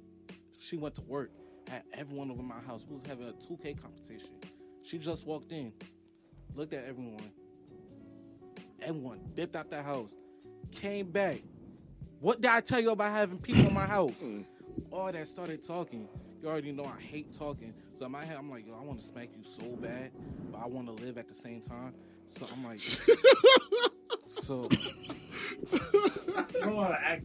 she 0.59 0.77
went 0.77 0.95
to 0.95 1.01
work, 1.01 1.31
had 1.67 1.83
everyone 1.93 2.31
over 2.31 2.41
my 2.43 2.59
house. 2.67 2.85
We 2.87 2.95
was 2.95 3.05
having 3.05 3.27
a 3.27 3.33
2K 3.33 3.81
competition. 3.81 4.29
She 4.83 4.97
just 4.97 5.25
walked 5.25 5.51
in, 5.51 5.71
looked 6.55 6.73
at 6.73 6.85
everyone. 6.85 7.31
Everyone 8.81 9.19
dipped 9.35 9.55
out 9.55 9.69
the 9.69 9.81
house, 9.81 10.11
came 10.71 11.11
back. 11.11 11.41
What 12.19 12.41
did 12.41 12.51
I 12.51 12.61
tell 12.61 12.79
you 12.79 12.91
about 12.91 13.11
having 13.11 13.39
people 13.39 13.67
in 13.67 13.73
my 13.73 13.85
house? 13.87 14.11
Mm. 14.23 14.45
All 14.91 15.11
that 15.11 15.27
started 15.27 15.65
talking. 15.65 16.07
You 16.41 16.49
already 16.49 16.71
know 16.71 16.85
I 16.85 17.01
hate 17.01 17.33
talking. 17.37 17.73
So 17.97 18.05
in 18.05 18.11
my 18.11 18.23
head, 18.23 18.37
I'm 18.37 18.49
like, 18.49 18.67
yo, 18.67 18.75
I 18.75 18.83
want 18.83 18.99
to 18.99 19.05
smack 19.05 19.29
you 19.35 19.43
so 19.59 19.75
bad, 19.77 20.11
but 20.51 20.59
I 20.61 20.67
want 20.67 20.87
to 20.87 21.03
live 21.03 21.17
at 21.17 21.27
the 21.27 21.35
same 21.35 21.61
time. 21.61 21.93
So 22.27 22.47
I'm 22.51 22.63
like, 22.65 22.79
so, 24.27 24.67
You 25.71 25.79
don't 26.61 26.75
want 26.75 26.91
to 26.93 26.99
act. 27.05 27.23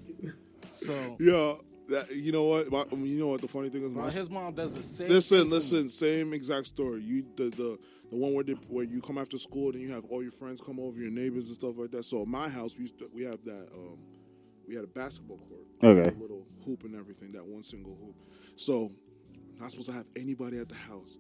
so. 0.77 1.17
yeah. 1.21 1.55
That 1.89 2.15
you 2.15 2.31
know 2.31 2.45
what? 2.45 2.71
My, 2.71 2.85
you 2.93 3.19
know 3.19 3.27
what? 3.29 3.41
The 3.41 3.49
funny 3.49 3.69
thing 3.69 3.83
is, 3.83 3.91
Bro, 3.91 4.05
my, 4.05 4.11
his 4.13 4.31
mom 4.31 4.55
does 4.55 4.73
the 4.75 4.83
same. 4.97 5.09
listen, 5.09 5.39
to 5.39 5.45
listen. 5.45 5.89
Same 5.89 6.33
exact 6.33 6.69
story. 6.69 7.03
You 7.03 7.25
the 7.37 7.45
the 7.51 7.79
the 8.11 8.17
one 8.17 8.33
where 8.33 8.45
they, 8.45 8.53
where 8.69 8.85
you 8.85 9.01
come 9.01 9.19
after 9.19 9.37
school 9.39 9.73
and 9.73 9.81
you 9.83 9.91
have 9.91 10.05
all 10.05 10.23
your 10.23 10.31
friends 10.31 10.61
come 10.61 10.79
over, 10.79 11.01
your 11.01 11.11
neighbors 11.11 11.47
and 11.47 11.55
stuff 11.57 11.75
like 11.77 11.91
that. 11.91 12.05
So 12.05 12.23
at 12.23 12.29
my 12.29 12.49
house, 12.49 12.75
we 12.77 12.83
used 12.83 12.99
to, 13.01 13.11
we 13.13 13.25
have 13.25 13.43
that. 13.45 13.69
Um, 13.75 13.99
we 14.69 14.77
had 14.77 14.85
a 14.85 14.87
basketball 14.89 15.39
court. 15.39 15.67
Okay. 15.83 16.17
A 16.17 16.21
little 16.21 16.47
hoop 16.65 16.85
and 16.85 16.95
everything. 16.95 17.33
That 17.33 17.45
one 17.45 17.65
single 17.65 17.97
hoop. 18.01 18.15
So 18.55 18.93
not 19.59 19.73
supposed 19.73 19.89
to 19.89 19.95
have 19.95 20.07
anybody 20.15 20.59
at 20.61 20.69
the 20.69 20.77
house. 20.77 21.19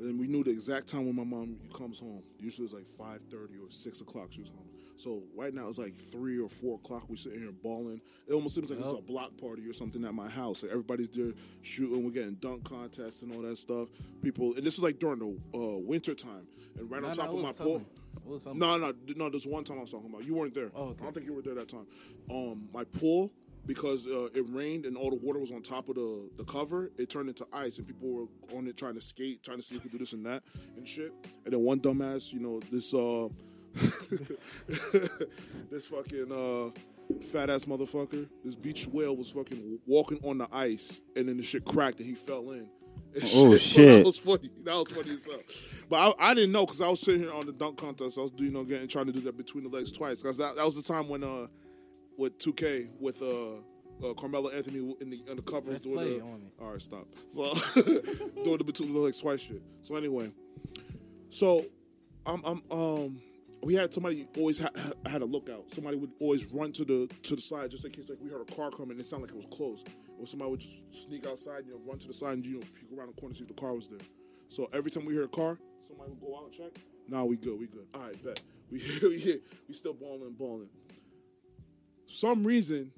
And 0.00 0.08
then 0.08 0.18
we 0.18 0.26
knew 0.26 0.42
the 0.42 0.50
exact 0.50 0.88
time 0.88 1.04
when 1.04 1.14
my 1.14 1.24
mom 1.24 1.58
comes 1.76 2.00
home. 2.00 2.22
Usually 2.38 2.64
it's 2.64 2.72
like 2.72 2.86
five 2.96 3.20
thirty 3.30 3.56
or 3.56 3.70
six 3.70 4.00
o'clock. 4.00 4.28
She 4.30 4.40
was 4.40 4.48
home. 4.48 4.66
So 4.96 5.22
right 5.36 5.52
now 5.52 5.68
it's 5.68 5.78
like 5.78 5.94
three 6.10 6.40
or 6.40 6.48
four 6.48 6.76
o'clock. 6.76 7.04
We're 7.08 7.16
sitting 7.16 7.40
here 7.40 7.52
balling. 7.52 8.00
It 8.26 8.32
almost 8.32 8.54
seems 8.54 8.70
like 8.70 8.80
it's 8.80 8.88
a 8.88 9.02
block 9.02 9.36
party 9.38 9.68
or 9.68 9.74
something 9.74 10.02
at 10.04 10.14
my 10.14 10.28
house. 10.28 10.62
Like 10.62 10.72
everybody's 10.72 11.10
there 11.10 11.32
shooting. 11.60 12.02
We're 12.02 12.12
getting 12.12 12.36
dunk 12.36 12.64
contests 12.64 13.20
and 13.20 13.34
all 13.34 13.42
that 13.42 13.58
stuff. 13.58 13.88
People, 14.22 14.54
and 14.56 14.66
this 14.66 14.78
is 14.78 14.82
like 14.82 14.98
during 14.98 15.18
the 15.18 15.58
uh, 15.58 15.78
winter 15.78 16.14
time. 16.14 16.46
And 16.78 16.90
right 16.90 17.04
on 17.04 17.12
top 17.12 17.28
of 17.28 17.34
my 17.34 17.52
pool. 17.52 17.54
something. 17.54 17.86
It 18.16 18.26
was 18.26 18.42
something. 18.42 18.58
No, 18.58 18.78
no, 18.78 18.94
no. 19.16 19.28
There's 19.28 19.46
one 19.46 19.64
time 19.64 19.78
I 19.78 19.80
was 19.80 19.90
talking 19.90 20.08
about. 20.08 20.24
You 20.24 20.34
weren't 20.34 20.54
there. 20.54 20.70
Oh, 20.74 20.84
okay. 20.84 20.96
I 21.00 21.04
don't 21.04 21.12
think 21.14 21.26
you 21.26 21.34
were 21.34 21.42
there 21.42 21.54
that 21.54 21.68
time. 21.68 21.86
Um, 22.30 22.68
my 22.72 22.84
pool 22.84 23.30
because 23.70 24.04
uh, 24.08 24.26
it 24.34 24.44
rained 24.50 24.84
and 24.84 24.96
all 24.96 25.10
the 25.10 25.16
water 25.16 25.38
was 25.38 25.52
on 25.52 25.62
top 25.62 25.88
of 25.88 25.94
the 25.94 26.28
the 26.36 26.42
cover. 26.42 26.90
It 26.98 27.08
turned 27.08 27.28
into 27.28 27.46
ice 27.52 27.78
and 27.78 27.86
people 27.86 28.08
were 28.08 28.56
on 28.58 28.66
it 28.66 28.76
trying 28.76 28.94
to 28.94 29.00
skate, 29.00 29.44
trying 29.44 29.58
to 29.58 29.62
see 29.62 29.76
who 29.76 29.80
could 29.80 29.92
do 29.92 29.98
this 29.98 30.12
and 30.12 30.26
that 30.26 30.42
and 30.76 30.88
shit. 30.88 31.12
And 31.44 31.54
then 31.54 31.60
one 31.60 31.78
dumbass, 31.78 32.32
you 32.32 32.40
know, 32.40 32.58
this 32.72 32.92
uh, 32.92 33.28
this 35.70 35.86
fucking 35.86 36.32
uh, 36.32 36.70
fat 37.28 37.48
ass 37.48 37.66
motherfucker, 37.66 38.28
this 38.44 38.56
beach 38.56 38.88
whale 38.88 39.16
was 39.16 39.30
fucking 39.30 39.78
walking 39.86 40.18
on 40.24 40.38
the 40.38 40.48
ice 40.50 41.00
and 41.14 41.28
then 41.28 41.36
the 41.36 41.42
shit 41.44 41.64
cracked 41.64 42.00
and 42.00 42.08
he 42.08 42.16
fell 42.16 42.50
in. 42.50 42.68
And 43.14 43.22
Oh, 43.22 43.52
So 43.52 43.56
shit. 43.58 43.86
that 43.98 44.04
was 44.04 44.18
funny. 44.18 44.50
That 44.64 44.74
was 44.74 44.88
funny 44.88 45.10
as 45.12 45.24
hell. 45.24 45.38
But 45.88 46.16
I, 46.18 46.30
I 46.30 46.34
didn't 46.34 46.50
know 46.50 46.66
because 46.66 46.80
I 46.80 46.88
was 46.88 46.98
sitting 46.98 47.20
here 47.22 47.32
on 47.32 47.46
the 47.46 47.52
dunk 47.52 47.78
contest. 47.78 48.18
I 48.18 48.22
was 48.22 48.32
doing, 48.32 48.50
you 48.50 48.52
know 48.52 48.64
getting 48.64 48.88
trying 48.88 49.06
to 49.06 49.12
do 49.12 49.20
that 49.20 49.36
between 49.36 49.62
the 49.62 49.70
legs 49.70 49.92
twice 49.92 50.20
because 50.20 50.38
that, 50.38 50.56
that 50.56 50.64
was 50.64 50.74
the 50.74 50.82
time 50.82 51.08
when 51.08 51.22
uh 51.22 51.46
with 52.20 52.38
2K 52.38 52.88
with 53.00 53.22
uh. 53.22 53.62
Uh, 54.02 54.14
Carmelo 54.14 54.48
Anthony 54.48 54.78
in 55.02 55.10
the 55.10 55.22
in 55.28 55.36
the 55.36 55.42
covers 55.42 55.72
Let's 55.72 55.84
doing 55.84 55.96
play 55.96 56.18
the, 56.18 56.24
on 56.24 56.40
it. 56.40 56.52
all 56.58 56.70
right, 56.70 56.80
stop. 56.80 57.06
So 57.34 57.52
doing 58.44 58.56
the 58.56 58.64
between 58.64 58.94
the 58.94 58.98
legs 58.98 59.20
twice 59.20 59.40
shit. 59.40 59.62
So 59.82 59.94
anyway, 59.94 60.32
so 61.28 61.66
I'm 62.24 62.40
I'm 62.46 62.62
um 62.70 63.20
we 63.62 63.74
had 63.74 63.92
somebody 63.92 64.26
always 64.38 64.58
ha- 64.58 64.70
ha- 64.74 65.10
had 65.10 65.20
a 65.20 65.26
lookout. 65.26 65.66
Somebody 65.74 65.98
would 65.98 66.12
always 66.18 66.46
run 66.46 66.72
to 66.72 66.84
the 66.86 67.10
to 67.24 67.36
the 67.36 67.42
side 67.42 67.72
just 67.72 67.84
in 67.84 67.90
case 67.90 68.08
like 68.08 68.16
we 68.22 68.30
heard 68.30 68.40
a 68.40 68.54
car 68.54 68.70
coming. 68.70 68.98
It 68.98 69.06
sounded 69.06 69.28
like 69.28 69.36
it 69.36 69.46
was 69.46 69.54
closed. 69.54 69.86
Or 70.18 70.26
somebody 70.26 70.50
would 70.50 70.60
just 70.60 70.80
sneak 71.04 71.26
outside, 71.26 71.64
you 71.66 71.72
know, 71.72 71.80
run 71.86 71.98
to 71.98 72.08
the 72.08 72.14
side 72.14 72.32
and 72.38 72.46
you 72.46 72.54
know 72.54 72.60
peek 72.74 72.98
around 72.98 73.14
the 73.14 73.20
corner 73.20 73.34
see 73.34 73.42
if 73.42 73.48
the 73.48 73.52
car 73.54 73.74
was 73.74 73.88
there. 73.88 74.06
So 74.48 74.70
every 74.72 74.90
time 74.90 75.04
we 75.04 75.12
hear 75.12 75.24
a 75.24 75.28
car, 75.28 75.58
somebody 75.86 76.08
would 76.08 76.20
go 76.22 76.38
out 76.38 76.44
and 76.44 76.54
check. 76.54 76.82
Nah, 77.06 77.24
we 77.24 77.36
good, 77.36 77.60
we 77.60 77.66
good. 77.66 77.86
All 77.92 78.00
right, 78.00 78.24
bet. 78.24 78.40
We 78.70 78.78
we 79.02 79.40
we 79.68 79.74
still 79.74 79.92
balling, 79.92 80.32
balling. 80.38 80.70
Some 82.10 82.44
reason 82.44 82.92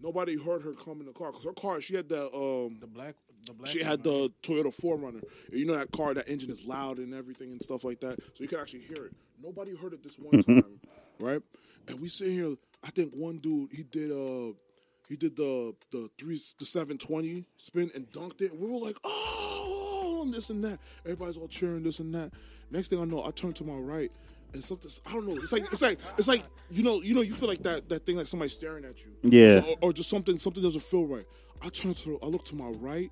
nobody 0.00 0.36
heard 0.36 0.62
her 0.62 0.72
come 0.72 1.00
in 1.00 1.06
the 1.06 1.12
car 1.12 1.30
because 1.32 1.44
her 1.44 1.52
car 1.52 1.80
she 1.80 1.94
had 1.94 2.08
the 2.08 2.26
um 2.34 2.78
The 2.80 2.86
black, 2.86 3.14
the 3.46 3.52
black. 3.54 3.70
she 3.70 3.82
had 3.82 4.02
the 4.02 4.30
Toyota 4.42 4.74
4Runner. 4.80 5.22
You 5.52 5.66
know 5.66 5.76
that 5.76 5.90
car, 5.90 6.14
that 6.14 6.28
engine 6.28 6.50
is 6.50 6.64
loud 6.64 6.98
and 6.98 7.14
everything 7.14 7.50
and 7.52 7.62
stuff 7.62 7.84
like 7.84 8.00
that. 8.00 8.18
So 8.20 8.42
you 8.42 8.48
can 8.48 8.58
actually 8.60 8.80
hear 8.82 9.06
it. 9.06 9.12
Nobody 9.42 9.74
heard 9.74 9.94
it 9.94 10.02
this 10.02 10.18
one 10.18 10.42
time, 10.42 10.80
right? 11.18 11.40
And 11.88 11.98
we 12.00 12.08
sit 12.08 12.28
here. 12.28 12.54
I 12.84 12.90
think 12.90 13.12
one 13.14 13.38
dude 13.38 13.72
he 13.72 13.82
did 13.82 14.10
uh 14.12 14.52
he 15.08 15.16
did 15.16 15.36
the 15.36 15.74
the 15.90 16.10
three 16.18 16.38
the 16.58 16.64
720 16.66 17.44
spin 17.56 17.90
and 17.94 18.10
dunked 18.12 18.42
it. 18.42 18.54
We 18.54 18.70
were 18.70 18.78
like, 18.78 18.98
oh, 19.04 20.30
this 20.30 20.50
and 20.50 20.62
that. 20.64 20.78
Everybody's 21.04 21.36
all 21.36 21.48
cheering 21.48 21.82
this 21.82 21.98
and 21.98 22.14
that. 22.14 22.30
Next 22.70 22.88
thing 22.88 23.00
I 23.00 23.04
know, 23.04 23.24
I 23.24 23.30
turn 23.30 23.52
to 23.54 23.64
my 23.64 23.74
right. 23.74 24.12
And 24.52 24.64
something 24.64 24.90
I 25.06 25.12
don't 25.12 25.26
know. 25.28 25.36
It's 25.40 25.52
like 25.52 25.64
it's 25.72 25.82
like 25.82 25.98
it's 26.18 26.28
like 26.28 26.42
you 26.70 26.82
know 26.82 27.00
you 27.02 27.14
know 27.14 27.20
you 27.20 27.32
feel 27.34 27.48
like 27.48 27.62
that 27.62 27.88
that 27.88 28.04
thing 28.06 28.16
like 28.16 28.26
somebody's 28.26 28.52
staring 28.52 28.84
at 28.84 28.96
you. 29.04 29.12
Yeah. 29.22 29.60
So- 29.60 29.70
or, 29.72 29.76
or 29.82 29.92
just 29.92 30.10
something 30.10 30.38
something 30.38 30.62
doesn't 30.62 30.82
feel 30.82 31.06
right. 31.06 31.26
I 31.62 31.68
turn 31.68 31.94
to 31.94 32.18
I 32.22 32.26
look 32.26 32.44
to 32.46 32.56
my 32.56 32.68
right 32.68 33.10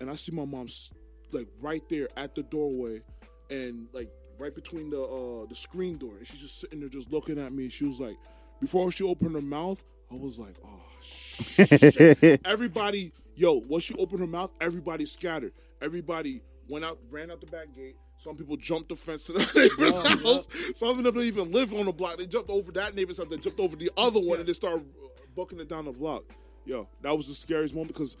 and 0.00 0.08
I 0.10 0.14
see 0.14 0.32
my 0.32 0.44
mom 0.44 0.64
s- 0.66 0.90
like 1.32 1.48
right 1.60 1.82
there 1.88 2.08
at 2.16 2.34
the 2.34 2.42
doorway 2.44 3.02
and 3.50 3.88
like 3.92 4.10
right 4.38 4.54
between 4.54 4.90
the 4.90 5.02
uh 5.02 5.46
the 5.46 5.56
screen 5.56 5.98
door 5.98 6.12
and 6.18 6.26
she's 6.26 6.40
just 6.40 6.60
sitting 6.60 6.80
there 6.80 6.88
just 6.88 7.10
looking 7.12 7.38
at 7.38 7.52
me. 7.52 7.68
She 7.68 7.84
was 7.84 7.98
like 8.00 8.16
before 8.60 8.90
she 8.92 9.04
opened 9.04 9.34
her 9.34 9.40
mouth, 9.40 9.82
I 10.12 10.14
was 10.16 10.38
like, 10.38 10.54
oh 10.64 10.80
shit. 11.02 12.40
everybody, 12.44 13.12
yo, 13.36 13.54
once 13.54 13.84
she 13.84 13.94
opened 13.94 14.20
her 14.20 14.26
mouth, 14.26 14.52
everybody 14.60 15.04
scattered. 15.06 15.52
Everybody 15.80 16.42
went 16.68 16.84
out, 16.84 16.98
ran 17.10 17.30
out 17.30 17.40
the 17.40 17.46
back 17.46 17.72
gate. 17.74 17.96
Some 18.18 18.36
people 18.36 18.56
jumped 18.56 18.88
the 18.88 18.96
fence 18.96 19.24
to 19.26 19.32
the 19.32 19.38
neighbor's 19.54 19.94
Yeah, 19.94 20.02
yeah. 20.02 20.16
house. 20.34 20.48
Some 20.74 20.90
of 20.90 20.96
them 20.96 21.14
didn't 21.14 21.22
even 21.28 21.52
live 21.52 21.72
on 21.72 21.86
the 21.86 21.92
block. 21.92 22.18
They 22.18 22.26
jumped 22.26 22.50
over 22.50 22.72
that 22.72 22.94
neighbor's 22.94 23.18
house. 23.18 23.28
They 23.30 23.36
jumped 23.36 23.60
over 23.60 23.76
the 23.76 23.90
other 23.96 24.20
one 24.20 24.40
and 24.40 24.48
they 24.48 24.52
started 24.52 24.80
uh, 25.02 25.08
booking 25.36 25.60
it 25.60 25.68
down 25.68 25.84
the 25.84 25.92
block. 25.92 26.24
Yo, 26.64 26.88
that 27.02 27.16
was 27.16 27.28
the 27.28 27.34
scariest 27.34 27.74
moment 27.74 27.92
because 27.94 28.16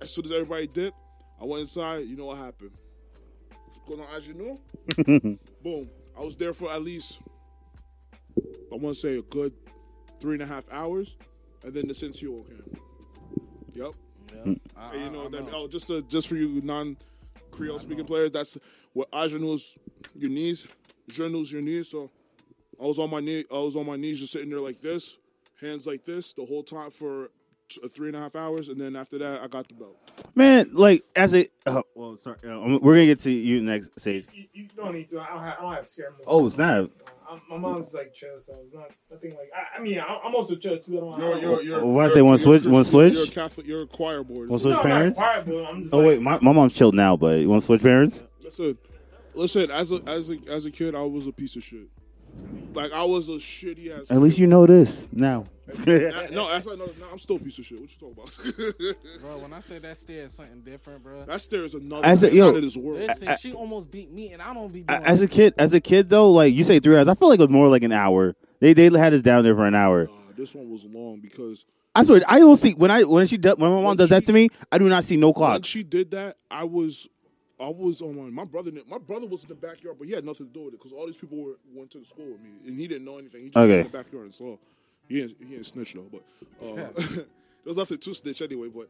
as 0.00 0.12
soon 0.12 0.26
as 0.26 0.30
everybody 0.32 0.66
did, 0.66 0.92
I 1.40 1.44
went 1.44 1.62
inside. 1.62 2.06
You 2.06 2.16
know 2.16 2.26
what 2.26 2.36
happened? 2.38 2.70
Going 3.88 4.00
on 4.00 4.06
as 4.16 4.26
you 4.26 4.34
know, 4.34 4.60
boom. 5.62 5.90
I 6.18 6.22
was 6.22 6.36
there 6.36 6.54
for 6.54 6.70
at 6.70 6.80
least 6.82 7.18
I 8.72 8.76
want 8.76 8.94
to 8.94 9.00
say 9.00 9.18
a 9.18 9.22
good 9.22 9.52
three 10.20 10.34
and 10.34 10.42
a 10.42 10.46
half 10.46 10.64
hours, 10.70 11.16
and 11.64 11.74
then 11.74 11.86
the 11.88 11.92
Sensio 11.94 12.46
came. 12.46 12.76
Yep. 13.74 13.90
Yeah. 14.46 14.54
I, 14.76 14.94
And 14.94 15.04
you 15.04 15.10
know 15.10 15.26
I 15.26 15.28
that. 15.30 15.42
know. 15.44 15.50
Oh, 15.64 15.68
just 15.68 15.90
uh, 15.90 16.00
just 16.08 16.28
for 16.28 16.36
you 16.36 16.60
non 16.62 16.96
Creole 17.50 17.78
speaking 17.78 18.04
players, 18.06 18.30
that's 18.30 18.56
what 18.94 19.10
Ajanus 19.12 19.76
your 20.16 20.30
knees, 20.30 20.66
Janus 21.08 21.52
your 21.52 21.62
knees. 21.62 21.90
So 21.90 22.10
I 22.82 22.86
was 22.86 22.98
on 22.98 23.10
my 23.10 23.20
knee. 23.20 23.44
I 23.52 23.58
was 23.58 23.76
on 23.76 23.86
my 23.86 23.96
knees, 23.96 24.20
just 24.20 24.32
sitting 24.32 24.48
there 24.50 24.60
like 24.60 24.80
this, 24.80 25.16
hands 25.60 25.86
like 25.86 26.04
this, 26.04 26.32
the 26.32 26.44
whole 26.44 26.62
time 26.62 26.90
for 26.90 27.30
t- 27.68 27.80
uh, 27.84 27.88
three 27.88 28.08
and 28.08 28.16
a 28.16 28.20
half 28.20 28.34
hours, 28.36 28.68
and 28.70 28.80
then 28.80 28.96
after 28.96 29.18
that, 29.18 29.42
I 29.42 29.46
got 29.48 29.68
the 29.68 29.74
belt. 29.74 29.96
Man, 30.34 30.70
like 30.72 31.02
as 31.14 31.34
a 31.34 31.46
uh, 31.66 31.82
well, 31.94 32.16
sorry, 32.18 32.36
uh, 32.48 32.78
we're 32.80 32.94
gonna 32.94 33.06
get 33.06 33.20
to 33.20 33.30
you 33.30 33.60
next, 33.62 33.90
Sage. 33.98 34.26
You, 34.32 34.44
you 34.52 34.68
don't 34.76 34.94
need 34.94 35.08
to. 35.10 35.20
I 35.20 35.28
don't 35.28 35.38
have, 35.42 35.56
I 35.58 35.62
don't 35.62 35.74
have 35.74 35.88
scare 35.88 36.10
movies. 36.12 36.24
Oh, 36.26 36.48
snap. 36.48 36.84
Uh, 36.84 37.10
I'm, 37.30 37.40
my 37.48 37.56
mom's 37.56 37.94
like 37.94 38.12
chill, 38.14 38.36
so 38.46 38.54
it's 38.64 38.74
not 38.74 38.90
nothing 39.10 39.30
like. 39.30 39.50
I, 39.56 39.78
I 39.78 39.82
mean, 39.82 39.98
I, 39.98 40.18
I'm 40.24 40.34
also 40.34 40.56
chill 40.56 40.78
too. 40.78 40.98
I 40.98 41.00
don't, 41.00 41.14
I 41.14 41.18
You're, 41.18 41.30
don't- 41.30 41.42
you're, 41.42 41.62
you're, 41.62 41.86
Why 41.86 42.04
you're- 42.04 42.14
say 42.16 42.22
one 42.22 42.38
switch- 42.38 42.64
one 42.66 42.84
Christian, 42.84 43.12
You're 43.12 43.24
a? 43.24 43.28
Catholic. 43.28 43.66
You're 43.66 43.82
a 43.82 43.86
choir 43.86 44.22
boy. 44.24 44.40
One 44.40 44.48
No, 44.48 44.58
switch 44.58 44.74
I'm 44.74 44.82
parents? 44.82 45.18
Not 45.18 45.44
quiet, 45.44 45.46
but 45.46 45.64
I'm 45.70 45.82
just 45.82 45.94
Oh 45.94 45.98
like, 45.98 46.06
wait, 46.08 46.22
my, 46.22 46.38
my 46.42 46.52
mom's 46.52 46.74
chilled 46.74 46.94
now, 46.94 47.16
but 47.16 47.38
you 47.38 47.48
want 47.48 47.62
to 47.62 47.66
switch 47.66 47.82
parents? 47.82 48.22
Listen, 48.58 48.78
listen. 49.34 49.70
As 49.70 49.92
a 49.92 49.96
as 50.06 50.30
a 50.30 50.38
as 50.48 50.66
a 50.66 50.70
kid, 50.70 50.94
I 50.94 51.02
was 51.02 51.26
a 51.26 51.32
piece 51.32 51.56
of 51.56 51.62
shit. 51.64 51.88
Like 52.74 52.92
I 52.92 53.04
was 53.04 53.28
a 53.28 53.32
shitty 53.34 53.96
ass. 53.96 54.10
At 54.10 54.20
least 54.20 54.38
you 54.38 54.46
know 54.46 54.66
this 54.66 55.08
now. 55.12 55.44
That- 55.66 56.28
no, 56.32 56.48
that's 56.48 56.66
not. 56.66 56.78
No, 56.78 56.86
no, 56.86 57.06
I'm 57.10 57.18
still 57.18 57.36
a 57.36 57.38
piece 57.38 57.58
of 57.58 57.64
shit. 57.64 57.80
What 57.80 57.88
you 57.90 57.96
talking 57.98 58.22
about? 58.22 58.96
Bro, 59.22 59.38
when 59.38 59.52
I 59.52 59.60
say 59.60 59.78
that 59.78 59.96
stare 59.96 60.24
is 60.24 60.32
something 60.34 60.60
different, 60.60 61.02
bro. 61.02 61.24
that 61.24 61.40
stare 61.40 61.64
is 61.64 61.74
another. 61.74 62.04
As 62.06 62.22
a- 62.22 62.28
As 62.28 62.34
yo, 62.34 62.48
out 62.50 62.56
of 62.56 62.62
this 62.62 62.76
world. 62.76 63.00
Listen, 63.00 63.28
I- 63.28 63.36
she 63.36 63.52
almost 63.52 63.90
beat 63.90 64.10
me, 64.10 64.32
and 64.32 64.42
I 64.42 64.52
don't 64.52 64.72
be 64.72 64.80
A- 64.80 64.82
doing 64.84 65.04
as 65.04 65.22
a 65.22 65.28
kid, 65.28 65.54
as 65.56 65.72
a 65.72 65.80
kid 65.80 66.08
though, 66.10 66.30
like 66.30 66.52
you 66.54 66.64
say 66.64 66.80
three 66.80 66.96
hours, 66.96 67.08
I 67.08 67.14
feel 67.14 67.28
like 67.28 67.38
it 67.38 67.42
was 67.42 67.50
more 67.50 67.68
like 67.68 67.82
an 67.82 67.92
hour. 67.92 68.34
They 68.60 68.72
they 68.72 68.90
had 68.90 69.14
us 69.14 69.22
down 69.22 69.44
there 69.44 69.54
for 69.54 69.66
an 69.66 69.74
hour. 69.74 70.04
Nah, 70.06 70.12
this 70.36 70.54
one 70.54 70.70
was 70.70 70.84
long 70.84 71.20
because 71.20 71.64
I 71.94 72.02
swear, 72.02 72.20
I 72.26 72.40
don't 72.40 72.56
see 72.56 72.72
when 72.72 72.90
I 72.90 73.02
when 73.04 73.26
she 73.26 73.36
does 73.38 73.56
when 73.56 73.70
my 73.70 73.76
mom 73.76 73.84
When 73.84 73.96
does 73.96 74.10
that 74.10 74.24
to 74.24 74.32
me, 74.32 74.48
I 74.72 74.78
do 74.78 74.88
not 74.88 75.04
see 75.04 75.16
no 75.16 75.32
clock. 75.32 75.52
when 75.52 75.60
clock. 75.62 75.66
she 75.66 75.82
did 75.84 76.10
that, 76.10 76.36
I 76.50 76.64
was. 76.64 77.08
I 77.60 77.68
was 77.68 78.02
on 78.02 78.16
my, 78.16 78.30
my 78.30 78.44
brother. 78.44 78.72
My 78.88 78.98
brother 78.98 79.26
was 79.26 79.42
in 79.42 79.48
the 79.48 79.54
backyard, 79.54 79.96
but 79.98 80.08
he 80.08 80.14
had 80.14 80.24
nothing 80.24 80.46
to 80.48 80.52
do 80.52 80.64
with 80.64 80.74
it 80.74 80.78
because 80.80 80.92
all 80.92 81.06
these 81.06 81.16
people 81.16 81.38
were, 81.38 81.58
went 81.72 81.90
to 81.92 81.98
the 81.98 82.04
school 82.04 82.26
with 82.32 82.40
me, 82.40 82.50
and 82.66 82.78
he 82.78 82.88
didn't 82.88 83.04
know 83.04 83.18
anything. 83.18 83.42
He 83.42 83.48
just 83.50 83.56
Okay. 83.56 83.68
went 83.76 83.86
in 83.86 83.92
the 83.92 83.98
backyard 83.98 84.24
and 84.24 84.34
saw. 84.34 84.56
He 85.08 85.20
didn't, 85.20 85.36
he 85.38 85.44
didn't 85.50 85.66
snitch 85.66 85.94
though, 85.94 86.08
but 86.10 86.22
uh, 86.64 86.90
there 87.14 87.26
was 87.66 87.76
nothing 87.76 87.98
to 87.98 88.14
snitch 88.14 88.42
anyway. 88.42 88.68
But 88.68 88.88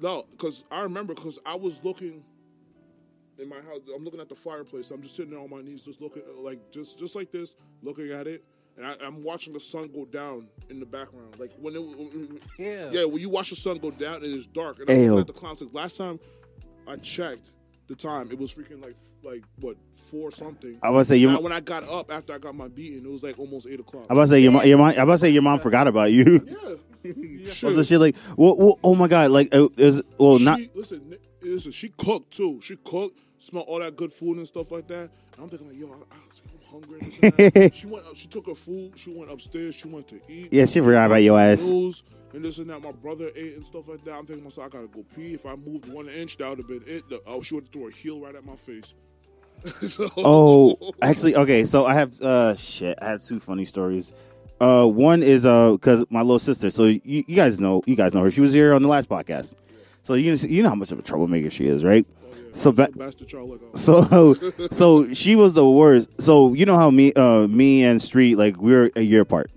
no, 0.00 0.26
because 0.30 0.64
I 0.70 0.82
remember 0.82 1.14
because 1.14 1.38
I 1.46 1.54
was 1.54 1.78
looking 1.84 2.22
in 3.38 3.48
my 3.48 3.56
house. 3.56 3.80
I'm 3.94 4.04
looking 4.04 4.20
at 4.20 4.28
the 4.28 4.34
fireplace. 4.34 4.90
I'm 4.90 5.02
just 5.02 5.16
sitting 5.16 5.30
there 5.30 5.40
on 5.40 5.48
my 5.50 5.62
knees, 5.62 5.82
just 5.82 6.00
looking 6.00 6.22
like 6.36 6.58
just 6.72 6.98
just 6.98 7.14
like 7.16 7.30
this, 7.32 7.54
looking 7.82 8.10
at 8.10 8.26
it, 8.26 8.44
and 8.76 8.84
I, 8.84 8.94
I'm 9.00 9.22
watching 9.22 9.52
the 9.52 9.60
sun 9.60 9.90
go 9.94 10.04
down 10.04 10.48
in 10.68 10.80
the 10.80 10.86
background. 10.86 11.36
Like 11.38 11.52
when 11.58 11.74
it, 11.76 12.42
Yeah. 12.58 12.90
yeah, 12.90 13.04
when 13.04 13.20
you 13.20 13.30
watch 13.30 13.50
the 13.50 13.56
sun 13.56 13.78
go 13.78 13.90
down 13.90 14.16
and 14.16 14.26
it's 14.26 14.46
dark, 14.46 14.80
and 14.80 14.90
I'm 14.90 14.96
looking 14.96 15.18
at 15.20 15.26
the 15.28 15.32
clouds. 15.32 15.62
Like 15.62 15.72
last 15.72 15.96
time 15.96 16.18
I 16.86 16.96
checked 16.96 17.52
the 17.88 17.94
time, 17.94 18.30
it 18.30 18.38
was 18.38 18.52
freaking 18.52 18.82
like 18.82 18.96
like 19.22 19.42
what 19.60 19.76
four 20.10 20.30
something. 20.30 20.78
I 20.82 20.90
was 20.90 21.08
say 21.08 21.16
your 21.16 21.30
mom, 21.30 21.42
when 21.42 21.52
I 21.52 21.60
got 21.60 21.88
up 21.88 22.12
after 22.12 22.32
I 22.32 22.38
got 22.38 22.54
my 22.54 22.68
beating, 22.68 23.04
it 23.04 23.10
was 23.10 23.22
like 23.22 23.38
almost 23.38 23.66
eight 23.66 23.80
o'clock. 23.80 24.06
I 24.10 24.12
about 24.12 24.22
to 24.22 24.28
say 24.28 24.40
your 24.40 24.52
mom, 24.52 24.66
your 24.66 24.78
mom, 24.78 24.88
I 24.88 24.92
about 24.94 25.12
to 25.14 25.18
say 25.18 25.30
your 25.30 25.42
mom 25.42 25.60
forgot 25.60 25.86
about 25.86 26.12
you. 26.12 26.46
yeah, 27.02 27.52
Also, 27.64 27.82
she 27.82 27.96
like, 27.96 28.14
well, 28.36 28.56
well, 28.56 28.78
oh 28.84 28.94
my 28.94 29.08
god, 29.08 29.30
like 29.30 29.48
it 29.52 29.76
was 29.76 30.02
well 30.18 30.38
she, 30.38 30.44
not. 30.44 30.60
listen, 30.74 31.16
listen. 31.40 31.72
She 31.72 31.88
cooked 31.90 32.32
too. 32.32 32.60
She 32.62 32.76
cooked, 32.76 33.18
smelled 33.38 33.66
all 33.68 33.78
that 33.80 33.96
good 33.96 34.12
food 34.12 34.36
and 34.36 34.46
stuff 34.46 34.70
like 34.70 34.86
that. 34.88 35.10
And 35.34 35.40
I'm 35.40 35.48
thinking 35.48 35.68
like, 35.68 35.78
yo, 35.78 35.88
I, 35.88 35.94
I 35.94 35.96
was 36.28 36.42
like, 36.44 36.54
I'm 36.54 36.70
hungry. 36.70 37.00
and 37.00 37.12
this 37.12 37.44
and 37.44 37.52
that. 37.54 37.74
she 37.74 37.86
went. 37.86 38.06
Up, 38.06 38.16
she 38.16 38.28
took 38.28 38.46
her 38.46 38.54
food. 38.54 38.92
She 38.96 39.10
went 39.12 39.30
upstairs. 39.30 39.74
She 39.74 39.88
went 39.88 40.08
to 40.08 40.20
eat. 40.28 40.52
Yeah, 40.52 40.66
she 40.66 40.80
forgot 40.80 41.06
about 41.06 41.22
your 41.22 41.40
ass. 41.40 41.62
News 41.62 42.02
and 42.34 42.44
this 42.44 42.58
and 42.58 42.68
that. 42.70 42.82
My 42.82 42.92
brother 42.92 43.30
ate 43.36 43.56
and 43.56 43.64
stuff 43.66 43.88
like 43.88 44.04
that. 44.04 44.12
I'm 44.12 44.26
thinking 44.26 44.38
to 44.38 44.44
myself, 44.44 44.66
I 44.66 44.70
gotta 44.70 44.88
go 44.88 45.04
pee. 45.14 45.34
If 45.34 45.46
I 45.46 45.54
moved 45.56 45.88
one 45.92 46.08
inch, 46.08 46.36
that 46.38 46.48
would 46.48 46.58
have 46.58 46.68
been 46.68 46.82
it. 46.86 47.04
I 47.10 47.18
oh, 47.26 47.42
she 47.42 47.54
would 47.54 47.64
have 47.64 47.72
threw 47.72 47.84
her 47.84 47.90
heel 47.90 48.20
right 48.20 48.34
at 48.34 48.44
my 48.44 48.56
face. 48.56 48.94
So- 49.88 50.10
Oh, 50.16 50.92
actually, 51.02 51.36
okay. 51.36 51.64
So 51.64 51.86
I 51.86 51.94
have 51.94 52.20
uh 52.20 52.56
shit. 52.56 52.98
I 53.00 53.10
have 53.10 53.22
two 53.22 53.38
funny 53.40 53.64
stories. 53.64 54.12
Uh, 54.60 54.86
one 54.86 55.22
is 55.22 55.44
uh 55.44 55.72
because 55.72 56.04
my 56.10 56.20
little 56.20 56.38
sister. 56.38 56.70
So 56.70 56.84
you, 56.86 57.00
you 57.04 57.36
guys 57.36 57.58
know 57.60 57.82
you 57.86 57.96
guys 57.96 58.14
know 58.14 58.22
her. 58.22 58.30
She 58.30 58.40
was 58.40 58.52
here 58.52 58.74
on 58.74 58.82
the 58.82 58.88
last 58.88 59.08
podcast. 59.08 59.54
So 60.02 60.14
you 60.14 60.32
you 60.34 60.62
know 60.62 60.68
how 60.70 60.74
much 60.74 60.90
of 60.92 60.98
a 60.98 61.02
troublemaker 61.02 61.50
she 61.50 61.66
is, 61.66 61.84
right? 61.84 62.06
Oh. 62.24 62.34
So 62.54 62.72
ba- 62.72 62.88
So 63.74 64.34
so 64.72 65.12
she 65.12 65.36
was 65.36 65.52
the 65.52 65.68
worst. 65.68 66.08
So 66.20 66.54
you 66.54 66.66
know 66.66 66.76
how 66.76 66.90
me 66.90 67.12
uh 67.14 67.46
me 67.46 67.84
and 67.84 68.00
Street 68.02 68.36
like 68.36 68.56
we 68.60 68.72
were 68.72 68.90
a 68.96 69.02
year 69.02 69.20
apart. 69.22 69.50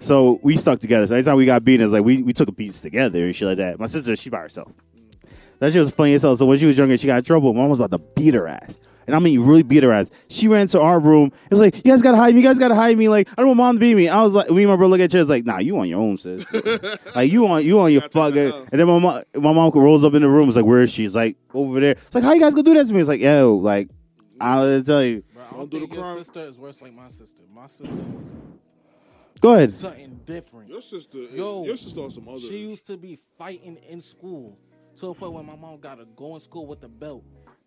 Yeah. 0.00 0.06
So 0.06 0.40
we 0.42 0.56
stuck 0.56 0.78
together. 0.80 1.06
So 1.06 1.14
anytime 1.14 1.36
we 1.36 1.46
got 1.46 1.64
beaten, 1.64 1.84
it's 1.84 1.92
like 1.92 2.04
we, 2.04 2.22
we 2.22 2.32
took 2.32 2.48
a 2.48 2.52
piece 2.52 2.80
together 2.80 3.24
and 3.24 3.34
shit 3.34 3.48
like 3.48 3.58
that. 3.58 3.78
My 3.78 3.86
sister, 3.86 4.14
she 4.16 4.30
by 4.30 4.40
herself. 4.40 4.72
That 5.60 5.72
shit 5.72 5.80
was 5.80 5.90
funny 5.90 6.14
as 6.14 6.22
hell. 6.22 6.36
So 6.36 6.46
when 6.46 6.58
she 6.58 6.66
was 6.66 6.78
younger, 6.78 6.96
she 6.96 7.06
got 7.06 7.18
in 7.18 7.24
trouble. 7.24 7.52
Mom 7.52 7.68
was 7.70 7.78
about 7.80 7.90
to 7.90 7.98
beat 8.14 8.34
her 8.34 8.46
ass. 8.46 8.78
And 9.08 9.16
I 9.16 9.20
mean, 9.20 9.40
really 9.40 9.62
beat 9.62 9.82
her 9.82 9.92
ass. 9.92 10.10
She 10.28 10.48
ran 10.48 10.66
to 10.68 10.80
our 10.80 11.00
room. 11.00 11.32
It 11.44 11.50
was 11.50 11.60
like, 11.60 11.76
you 11.76 11.82
guys 11.90 12.02
gotta 12.02 12.18
hide 12.18 12.34
me. 12.34 12.42
You 12.42 12.46
guys 12.46 12.58
gotta 12.58 12.74
hide 12.74 12.98
me. 12.98 13.08
Like, 13.08 13.26
I 13.30 13.36
don't 13.36 13.48
want 13.48 13.56
mom 13.56 13.76
to 13.76 13.80
beat 13.80 13.94
me. 13.94 14.06
I 14.06 14.22
was 14.22 14.34
like, 14.34 14.50
me 14.50 14.64
and 14.64 14.70
my 14.70 14.76
brother 14.76 14.90
look 14.90 15.00
at 15.00 15.10
each 15.10 15.18
other. 15.18 15.24
Like, 15.24 15.46
nah, 15.46 15.58
you 15.58 15.78
on 15.78 15.88
your 15.88 15.98
own, 15.98 16.18
sis. 16.18 16.44
like, 17.14 17.32
you 17.32 17.46
on 17.46 17.64
you 17.64 17.80
on 17.80 17.90
your 17.90 18.02
Gotta 18.02 18.12
fucking. 18.12 18.68
And 18.70 18.78
then 18.80 18.86
my 18.86 18.98
mom, 18.98 19.22
my 19.34 19.52
mom 19.54 19.70
rolls 19.70 20.04
up 20.04 20.12
in 20.12 20.20
the 20.20 20.28
room. 20.28 20.48
It's 20.50 20.56
like, 20.56 20.66
where 20.66 20.82
is 20.82 20.92
she? 20.92 21.06
It's 21.06 21.14
like 21.14 21.36
over 21.54 21.80
there. 21.80 21.92
It's 21.92 22.14
like, 22.14 22.22
how 22.22 22.34
you 22.34 22.40
guys 22.40 22.52
gonna 22.52 22.64
do 22.64 22.74
that 22.74 22.86
to 22.86 22.92
me? 22.92 23.00
It's 23.00 23.08
like, 23.08 23.22
yo, 23.22 23.56
like, 23.56 23.88
I'll 24.42 24.82
tell 24.82 25.02
you. 25.02 25.24
Bro, 25.34 25.42
I 25.42 25.50
Don't 25.52 25.58
don't 25.58 25.70
do 25.70 25.80
the 25.80 25.86
think 25.86 25.94
your 25.94 26.18
sister 26.18 26.40
is 26.40 26.58
worse 26.58 26.82
like 26.82 26.94
my 26.94 27.08
sister. 27.08 27.42
My 27.50 27.66
sister 27.66 27.84
was 27.94 28.26
Go 29.40 29.54
ahead. 29.54 29.72
something 29.74 30.20
different. 30.26 30.68
Your 30.68 30.82
sister, 30.82 31.18
Yo, 31.18 31.64
your 31.64 31.76
sister 31.76 32.00
on 32.00 32.10
some 32.10 32.28
other. 32.28 32.40
She 32.40 32.58
used 32.58 32.86
to 32.86 32.96
be 32.96 33.18
fighting 33.38 33.78
in 33.88 34.00
school 34.00 34.58
to 34.96 35.08
a 35.08 35.14
point 35.14 35.32
where 35.32 35.44
my 35.44 35.56
mom 35.56 35.78
got 35.78 35.96
to 35.98 36.04
go 36.16 36.34
in 36.34 36.40
school 36.40 36.66
with 36.66 36.82
a 36.84 36.88
belt, 36.88 37.24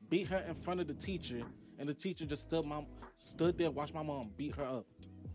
beat 0.10 0.28
her 0.28 0.44
in 0.48 0.56
front 0.56 0.80
of 0.82 0.88
the 0.88 0.94
teacher, 0.94 1.42
and 1.80 1.88
the 1.88 1.94
teacher 1.94 2.26
just 2.26 2.44
stood 2.44 2.66
mom 2.66 2.86
stood 3.20 3.58
there, 3.58 3.72
watched 3.72 3.94
my 3.94 4.04
mom 4.04 4.32
beat 4.38 4.56
her 4.56 4.64
up 4.64 4.86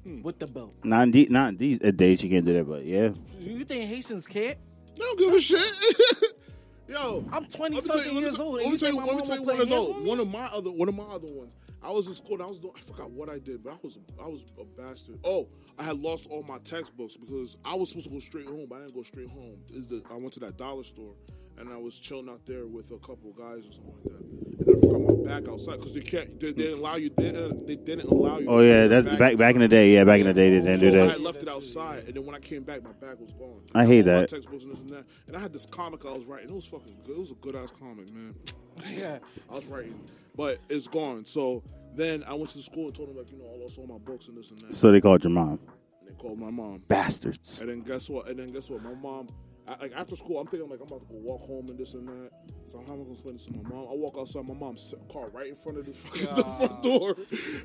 Hmm. 0.04 0.22
with 0.22 0.38
the 0.38 0.46
belt. 0.46 0.74
Not 0.84 1.04
in 1.04 1.10
these, 1.10 1.30
not 1.30 1.48
in 1.50 1.56
these 1.56 1.78
uh, 1.82 1.90
days. 1.90 2.20
She 2.20 2.28
can't 2.28 2.44
do 2.44 2.52
that, 2.52 2.68
but 2.68 2.84
yeah. 2.84 3.10
You 3.40 3.64
think 3.64 3.84
Haitians 3.86 4.26
care? 4.26 4.54
I 4.94 4.98
don't 4.98 5.18
give 5.18 5.34
a 5.34 5.40
shit. 5.40 5.60
Yo, 6.88 7.24
I'm 7.32 7.46
20 7.46 7.74
Let 7.76 7.84
me 7.84 7.88
tell 7.88 7.96
something 7.96 8.14
you, 8.14 8.20
years 8.20 8.38
let 8.38 8.40
me, 8.40 8.44
old. 8.46 8.54
let 8.62 8.70
me 8.72 8.78
tell 8.78 8.92
you, 8.92 9.00
let 9.00 9.16
me 9.16 9.22
tell 9.22 9.36
you 9.36 9.42
one 9.42 9.60
of 9.60 9.66
play 9.68 9.76
those. 9.76 9.86
hands 9.88 9.98
on 10.02 10.06
One 10.06 10.20
of 10.20 10.28
my 10.28 10.46
other, 10.46 10.70
one 10.70 10.88
of 10.88 10.94
my 10.94 11.04
other 11.04 11.26
ones. 11.26 11.54
I 11.86 11.90
was 11.90 12.06
in 12.08 12.14
school. 12.14 12.34
And 12.34 12.42
I 12.42 12.46
was 12.46 12.58
doing. 12.58 12.74
I 12.76 12.80
forgot 12.90 13.10
what 13.10 13.28
I 13.28 13.38
did, 13.38 13.62
but 13.62 13.72
I 13.72 13.76
was, 13.82 13.98
I 14.22 14.26
was 14.26 14.40
a 14.60 14.64
bastard. 14.80 15.18
Oh, 15.24 15.48
I 15.78 15.84
had 15.84 15.96
lost 15.98 16.26
all 16.30 16.42
my 16.42 16.58
textbooks 16.58 17.16
because 17.16 17.56
I 17.64 17.74
was 17.74 17.90
supposed 17.90 18.06
to 18.08 18.12
go 18.12 18.20
straight 18.20 18.46
home, 18.46 18.66
but 18.68 18.76
I 18.76 18.78
didn't 18.80 18.94
go 18.94 19.02
straight 19.02 19.28
home. 19.28 19.56
The 19.70 20.02
I 20.10 20.14
went 20.14 20.32
to 20.34 20.40
that 20.40 20.56
dollar 20.56 20.84
store 20.84 21.14
and 21.58 21.68
I 21.70 21.76
was 21.76 21.98
chilling 21.98 22.28
out 22.28 22.44
there 22.44 22.66
with 22.66 22.90
a 22.90 22.98
couple 22.98 23.30
of 23.30 23.36
guys 23.36 23.64
or 23.66 23.72
something 23.72 23.94
like 23.94 24.04
that. 24.04 24.20
And 24.20 24.68
I 24.68 24.80
forgot 24.80 25.00
my 25.24 25.28
bag 25.40 25.48
outside 25.48 25.76
because 25.76 25.94
they 25.94 26.00
can't. 26.02 26.38
They, 26.40 26.48
they 26.52 26.62
didn't 26.64 26.78
allow 26.80 26.96
you. 26.96 27.10
They, 27.16 27.28
uh, 27.34 27.52
they 27.66 27.76
didn't 27.76 28.08
allow 28.10 28.38
you. 28.40 28.48
Oh 28.48 28.60
yeah, 28.60 28.88
that's 28.88 29.16
back 29.16 29.36
back 29.36 29.54
in 29.54 29.60
the 29.60 29.68
day. 29.68 29.92
Yeah, 29.94 30.04
back 30.04 30.20
in 30.20 30.26
the 30.26 30.34
day 30.34 30.50
they 30.50 30.60
didn't 30.60 30.80
So 30.80 30.90
do 30.90 31.00
I 31.00 31.04
that. 31.04 31.10
had 31.12 31.20
left 31.20 31.38
it 31.42 31.48
outside, 31.48 32.04
and 32.06 32.14
then 32.14 32.26
when 32.26 32.34
I 32.34 32.40
came 32.40 32.62
back, 32.64 32.82
my 32.82 32.92
bag 32.92 33.18
was 33.20 33.32
gone. 33.32 33.60
I 33.74 33.86
hate 33.86 34.06
All 34.08 34.14
my 34.14 34.20
that. 34.22 34.28
textbooks 34.28 34.64
and 34.64 34.72
this 34.72 34.80
and 34.80 34.90
that. 34.90 35.04
And 35.28 35.36
I 35.36 35.40
had 35.40 35.52
this 35.52 35.66
comic 35.66 36.04
I 36.04 36.12
was 36.12 36.24
writing. 36.24 36.48
It 36.50 36.54
was 36.54 36.66
fucking 36.66 36.96
good. 37.04 37.16
It 37.16 37.20
was 37.20 37.30
a 37.30 37.34
good 37.34 37.54
ass 37.54 37.70
comic, 37.70 38.12
man. 38.12 38.34
Yeah. 38.90 39.18
I 39.50 39.54
was 39.54 39.64
writing, 39.66 39.98
but 40.36 40.58
it's 40.68 40.86
gone. 40.88 41.24
So 41.24 41.62
then 41.94 42.24
I 42.24 42.34
went 42.34 42.50
to 42.50 42.58
the 42.58 42.62
school 42.62 42.86
and 42.86 42.94
told 42.94 43.08
them 43.10 43.16
like, 43.16 43.30
you 43.30 43.38
know, 43.38 43.46
I 43.54 43.62
lost 43.62 43.78
all 43.78 43.86
my 43.86 43.98
books 43.98 44.28
and 44.28 44.36
this 44.36 44.50
and 44.50 44.60
that. 44.60 44.74
So 44.74 44.92
they 44.92 45.00
called 45.00 45.24
your 45.24 45.30
mom. 45.32 45.60
and 46.00 46.08
they 46.08 46.14
called 46.14 46.38
my 46.38 46.50
mom. 46.50 46.82
Bastards. 46.88 47.60
And 47.60 47.70
then 47.70 47.80
guess 47.80 48.08
what? 48.08 48.28
And 48.28 48.38
then 48.38 48.52
guess 48.52 48.68
what? 48.68 48.82
My 48.82 48.94
mom. 48.94 49.28
I, 49.68 49.76
like 49.80 49.92
after 49.96 50.14
school, 50.14 50.38
I'm 50.38 50.46
thinking 50.46 50.68
like 50.70 50.78
I'm 50.80 50.86
about 50.86 51.00
to 51.00 51.06
go 51.06 51.18
walk 51.20 51.40
home 51.46 51.68
and 51.70 51.76
this 51.78 51.94
and 51.94 52.06
that. 52.06 52.30
So 52.68 52.78
how 52.86 52.92
am 52.92 53.00
I 53.00 53.02
gonna 53.02 53.12
explain 53.14 53.36
this 53.36 53.46
to 53.46 53.52
my 53.52 53.68
mom? 53.68 53.88
I 53.90 53.94
walk 53.94 54.14
outside, 54.16 54.46
my 54.46 54.54
mom's 54.54 54.94
car 55.12 55.28
right 55.30 55.48
in 55.48 55.56
front 55.56 55.78
of 55.78 55.86
the, 55.86 55.92
fucking, 56.04 56.34
the 56.36 56.44
front 56.44 56.82
door, 56.84 57.16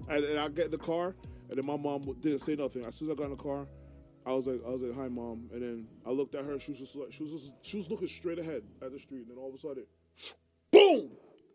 and, 0.10 0.24
and 0.26 0.40
I 0.40 0.48
get 0.50 0.66
in 0.66 0.72
the 0.72 0.80
car, 0.80 1.14
and 1.50 1.58
then 1.58 1.66
my 1.66 1.78
mom 1.78 2.12
didn't 2.22 2.40
say 2.40 2.56
nothing. 2.56 2.86
As 2.86 2.96
soon 2.96 3.10
as 3.10 3.14
I 3.14 3.18
got 3.18 3.26
in 3.26 3.38
the 3.38 3.44
car, 3.44 3.68
I 4.26 4.32
was 4.32 4.48
like, 4.48 4.62
I 4.66 4.70
was 4.72 4.82
like, 4.82 4.96
"Hi, 4.96 5.10
mom," 5.10 5.48
and 5.54 5.62
then 5.62 5.88
I 6.04 6.10
looked 6.10 6.34
at 6.34 6.44
her. 6.44 6.60
She 6.60 6.72
was 6.72 6.80
just 6.80 6.96
like, 6.96 7.14
she 7.14 7.22
was 7.22 7.34
just, 7.34 7.52
she 7.62 7.78
was 7.78 7.88
looking 7.92 8.08
straight 8.08 8.40
ahead 8.40 8.64
at 8.82 8.92
the 8.92 9.00
street, 9.00 9.22
and 9.22 9.30
then 9.30 9.38
all 9.38 9.50
of 9.50 9.54
a 9.56 9.60
sudden, 9.60 9.86
boom, 10.72 11.10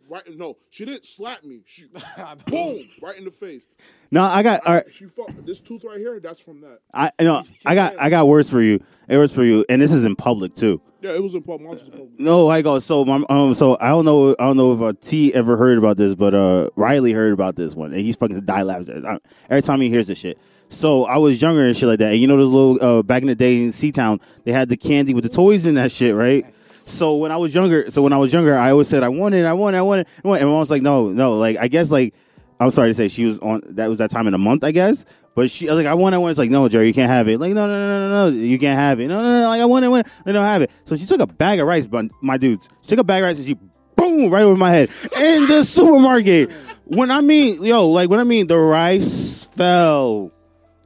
right. 0.09 0.23
No, 0.37 0.57
she 0.71 0.85
didn't 0.85 1.05
slap 1.05 1.45
me. 1.45 1.61
She 1.67 1.87
boom, 2.47 2.89
right 3.03 3.17
in 3.17 3.25
the 3.25 3.31
face. 3.31 3.63
No, 4.11 4.23
I 4.23 4.43
got. 4.43 4.67
All 4.67 4.75
right, 4.75 4.85
She 4.93 5.07
fucked 5.07 5.45
this 5.45 5.61
tooth 5.61 5.83
right 5.85 5.99
here. 5.99 6.21
That's 6.21 6.41
from 6.41 6.61
that. 6.61 6.79
I 6.95 7.11
no, 7.21 7.43
I 7.65 7.75
got. 7.75 7.95
I 7.99 8.09
got 8.11 8.29
worse 8.29 8.49
for 8.49 8.61
you. 8.63 8.81
It 9.09 9.17
was 9.17 9.33
for 9.33 9.45
you, 9.45 9.65
and 9.69 9.81
this 9.83 9.93
is 9.93 10.05
in 10.05 10.17
public 10.17 10.55
too. 10.55 10.81
Yeah, 11.01 11.13
it 11.13 11.23
was 11.23 11.35
in 11.35 11.43
public. 11.43 11.71
Was 11.71 11.83
in 11.83 11.91
public. 11.91 12.19
No, 12.19 12.49
I 12.49 12.63
go. 12.63 12.79
So, 12.79 13.05
my, 13.05 13.25
um, 13.29 13.55
so 13.55 13.77
I 13.81 13.91
don't 13.91 14.05
know. 14.05 14.33
I 14.39 14.45
don't 14.45 14.57
know 14.57 14.73
if 14.73 14.81
uh, 14.81 14.93
T 15.05 15.35
ever 15.35 15.57
heard 15.57 15.79
about 15.79 15.97
this, 15.97 16.15
but 16.15 16.35
uh, 16.35 16.71
Riley 16.77 17.13
heard 17.13 17.33
about 17.33 17.57
this 17.57 17.75
one, 17.75 17.93
and 17.93 18.01
he's 18.01 18.17
fucking 18.17 18.41
die 18.45 18.63
laughs 18.63 18.89
uh, 18.89 19.19
every 19.51 19.63
time 19.63 19.81
he 19.81 19.89
hears 19.89 20.07
this 20.07 20.19
shit. 20.19 20.39
So 20.69 21.05
I 21.05 21.19
was 21.19 21.41
younger 21.41 21.65
and 21.67 21.77
shit 21.77 21.89
like 21.89 21.99
that, 22.01 22.13
and 22.13 22.21
you 22.21 22.27
know 22.27 22.37
those 22.37 22.53
little 22.53 22.99
uh, 22.99 23.03
back 23.03 23.23
in 23.23 23.29
the 23.29 23.35
day 23.35 23.63
in 23.63 23.73
C 23.73 23.93
Town, 23.93 24.21
they 24.45 24.53
had 24.53 24.69
the 24.69 24.77
candy 24.77 25.15
with 25.15 25.25
the 25.25 25.31
toys 25.31 25.67
in 25.67 25.75
that 25.75 25.93
shit, 25.93 26.15
right? 26.15 26.45
So 26.87 27.17
when 27.17 27.33
I 27.33 27.37
was 27.37 27.55
younger, 27.55 27.91
so 27.91 28.01
when 28.01 28.13
I 28.13 28.17
was 28.17 28.33
younger, 28.33 28.57
I 28.57 28.71
always 28.71 28.89
said 28.89 29.03
I 29.03 29.09
want 29.09 29.35
it, 29.35 29.45
I 29.45 29.53
want 29.53 29.75
it, 29.75 29.81
I 29.81 29.83
want 29.83 30.01
it. 30.01 30.09
And 30.23 30.31
my 30.33 30.41
mom 30.41 30.61
was 30.61 30.71
like, 30.71 30.83
no, 30.83 31.11
no, 31.11 31.37
like 31.37 31.57
I 31.59 31.69
guess 31.69 31.91
like 31.91 32.15
I'm 32.61 32.71
sorry 32.71 32.91
to 32.91 32.95
say 32.95 33.09
she 33.09 33.25
was 33.25 33.39
on 33.41 33.61
that 33.71 33.89
was 33.89 33.99
that 33.99 34.11
time 34.11 34.27
in 34.27 34.35
a 34.35 34.39
month, 34.39 34.65
I 34.65 34.71
guess. 34.71 35.05
But 35.35 35.51
she 35.51 35.69
I 35.69 35.73
was 35.73 35.85
like, 35.85 35.91
I 35.91 35.95
want 35.95 36.15
it, 36.15 36.17
I 36.17 36.19
want. 36.19 36.31
It's 36.31 36.39
like, 36.39 36.51
no, 36.51 36.69
Jerry, 36.69 36.87
you 36.87 36.95
can't 36.95 37.11
have 37.11 37.29
it. 37.29 37.39
Like, 37.39 37.53
no, 37.53 37.67
no, 37.67 37.75
no, 37.75 38.09
no, 38.09 38.31
no, 38.31 38.37
you 38.37 38.59
can't 38.59 38.79
have 38.79 39.01
it. 39.01 39.09
No, 39.09 39.21
no, 39.21 39.41
no, 39.41 39.49
like 39.49 39.61
I 39.61 39.65
want 39.65 39.85
I 39.85 39.89
want. 39.89 40.07
They 40.25 40.33
don't 40.33 40.47
have 40.47 40.63
it. 40.63 40.71
So 40.85 40.97
she 40.97 41.07
took 41.07 41.21
a 41.21 41.27
bag 41.27 41.59
of 41.59 41.67
rice, 41.67 41.87
but 41.87 42.07
my 42.23 42.39
dudes, 42.39 42.69
she 42.83 42.89
took 42.89 43.01
a 43.01 43.05
bag 43.05 43.23
of 43.23 43.29
rice 43.29 43.37
and 43.37 43.47
she 43.47 43.59
boom 43.97 44.31
right 44.31 44.43
over 44.43 44.57
my 44.57 44.71
head 44.71 44.91
in 45.19 45.49
the 45.49 45.65
supermarket. 45.65 46.53
When 46.85 47.11
I 47.11 47.21
mean, 47.21 47.65
yo, 47.65 47.89
like 47.89 48.09
when 48.09 48.21
I 48.21 48.25
mean 48.25 48.47
the 48.47 48.59
rice 48.59 49.45
fell. 49.57 50.33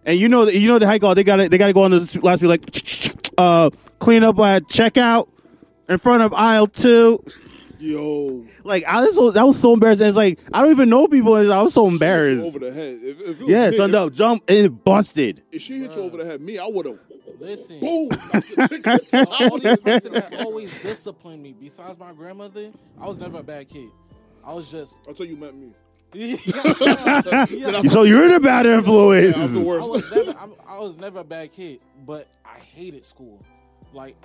And 0.07 0.19
you 0.19 0.31
know, 0.31 0.49
you 0.49 0.67
know 0.67 0.79
the 0.79 0.87
high 0.87 0.99
call. 0.99 1.15
They 1.15 1.25
got 1.25 1.37
to 1.37 1.49
they 1.49 1.59
got 1.59 1.67
to 1.67 1.73
go 1.75 1.83
on 1.83 1.91
the 1.91 2.21
last 2.23 2.41
week 2.43 2.49
like, 2.49 3.33
uh, 3.37 3.69
clean 3.99 4.25
up 4.25 4.39
at 4.41 4.65
checkout 4.65 5.29
in 5.91 5.99
front 5.99 6.23
of 6.23 6.33
aisle 6.33 6.69
two. 6.69 7.23
Yo, 7.79 8.45
Like 8.63 8.85
I 8.85 9.03
was 9.05 9.15
so, 9.15 9.31
that 9.31 9.43
was 9.47 9.59
so 9.59 9.73
embarrassing. 9.73 10.07
It's 10.07 10.17
like 10.17 10.39
I 10.53 10.61
don't 10.63 10.71
even 10.71 10.91
know 10.91 11.09
people. 11.09 11.35
I 11.35 11.63
was 11.63 11.73
so 11.75 11.87
embarrassed. 11.87 12.45
over 12.45 12.57
embarrassed. 12.59 12.77
the 12.77 12.81
head. 12.83 12.99
If, 13.03 13.21
if 13.21 13.41
it 13.41 13.49
Yeah, 13.49 13.71
me, 13.71 13.77
son, 13.79 13.91
if, 13.91 13.95
no, 13.95 14.11
jump 14.11 14.45
and 14.49 14.85
busted. 14.85 15.43
if 15.51 15.63
she 15.63 15.81
hit 15.81 15.95
you 15.95 16.03
over 16.03 16.19
the 16.19 16.25
head, 16.27 16.41
me, 16.43 16.59
I 16.59 16.67
would 16.67 16.87
have 16.87 16.99
Listen, 17.39 17.81
boom. 17.81 18.09
the 18.11 19.37
only 19.51 19.77
person 19.79 20.13
that 20.13 20.41
always 20.41 20.79
disciplined 20.83 21.43
me, 21.43 21.55
besides 21.59 21.99
my 21.99 22.13
grandmother, 22.13 22.71
I 23.01 23.07
was 23.07 23.17
never 23.17 23.39
a 23.39 23.43
bad 23.43 23.71
kid. 23.71 23.89
I 24.45 24.53
was 24.53 24.71
just. 24.71 24.95
Until 25.09 25.27
you 25.27 25.37
met 25.37 25.55
me. 25.55 25.71
Yeah. 26.13 27.83
So 27.85 28.03
you're 28.03 28.29
the 28.29 28.41
bad 28.41 28.67
influence. 28.67 29.37
Yeah, 29.37 29.45
I'm 29.45 29.55
the 29.55 29.61
I 29.61 29.65
worst. 29.65 29.89
was 29.89 30.11
never, 30.11 30.39
I'm, 30.39 30.55
I 30.69 30.79
was 30.81 30.99
never 30.99 31.21
a 31.21 31.25
bad 31.25 31.53
kid, 31.53 31.81
but 32.05 32.27
I 32.45 32.59
hated 32.59 33.07
school. 33.07 33.41
Like 33.95 34.17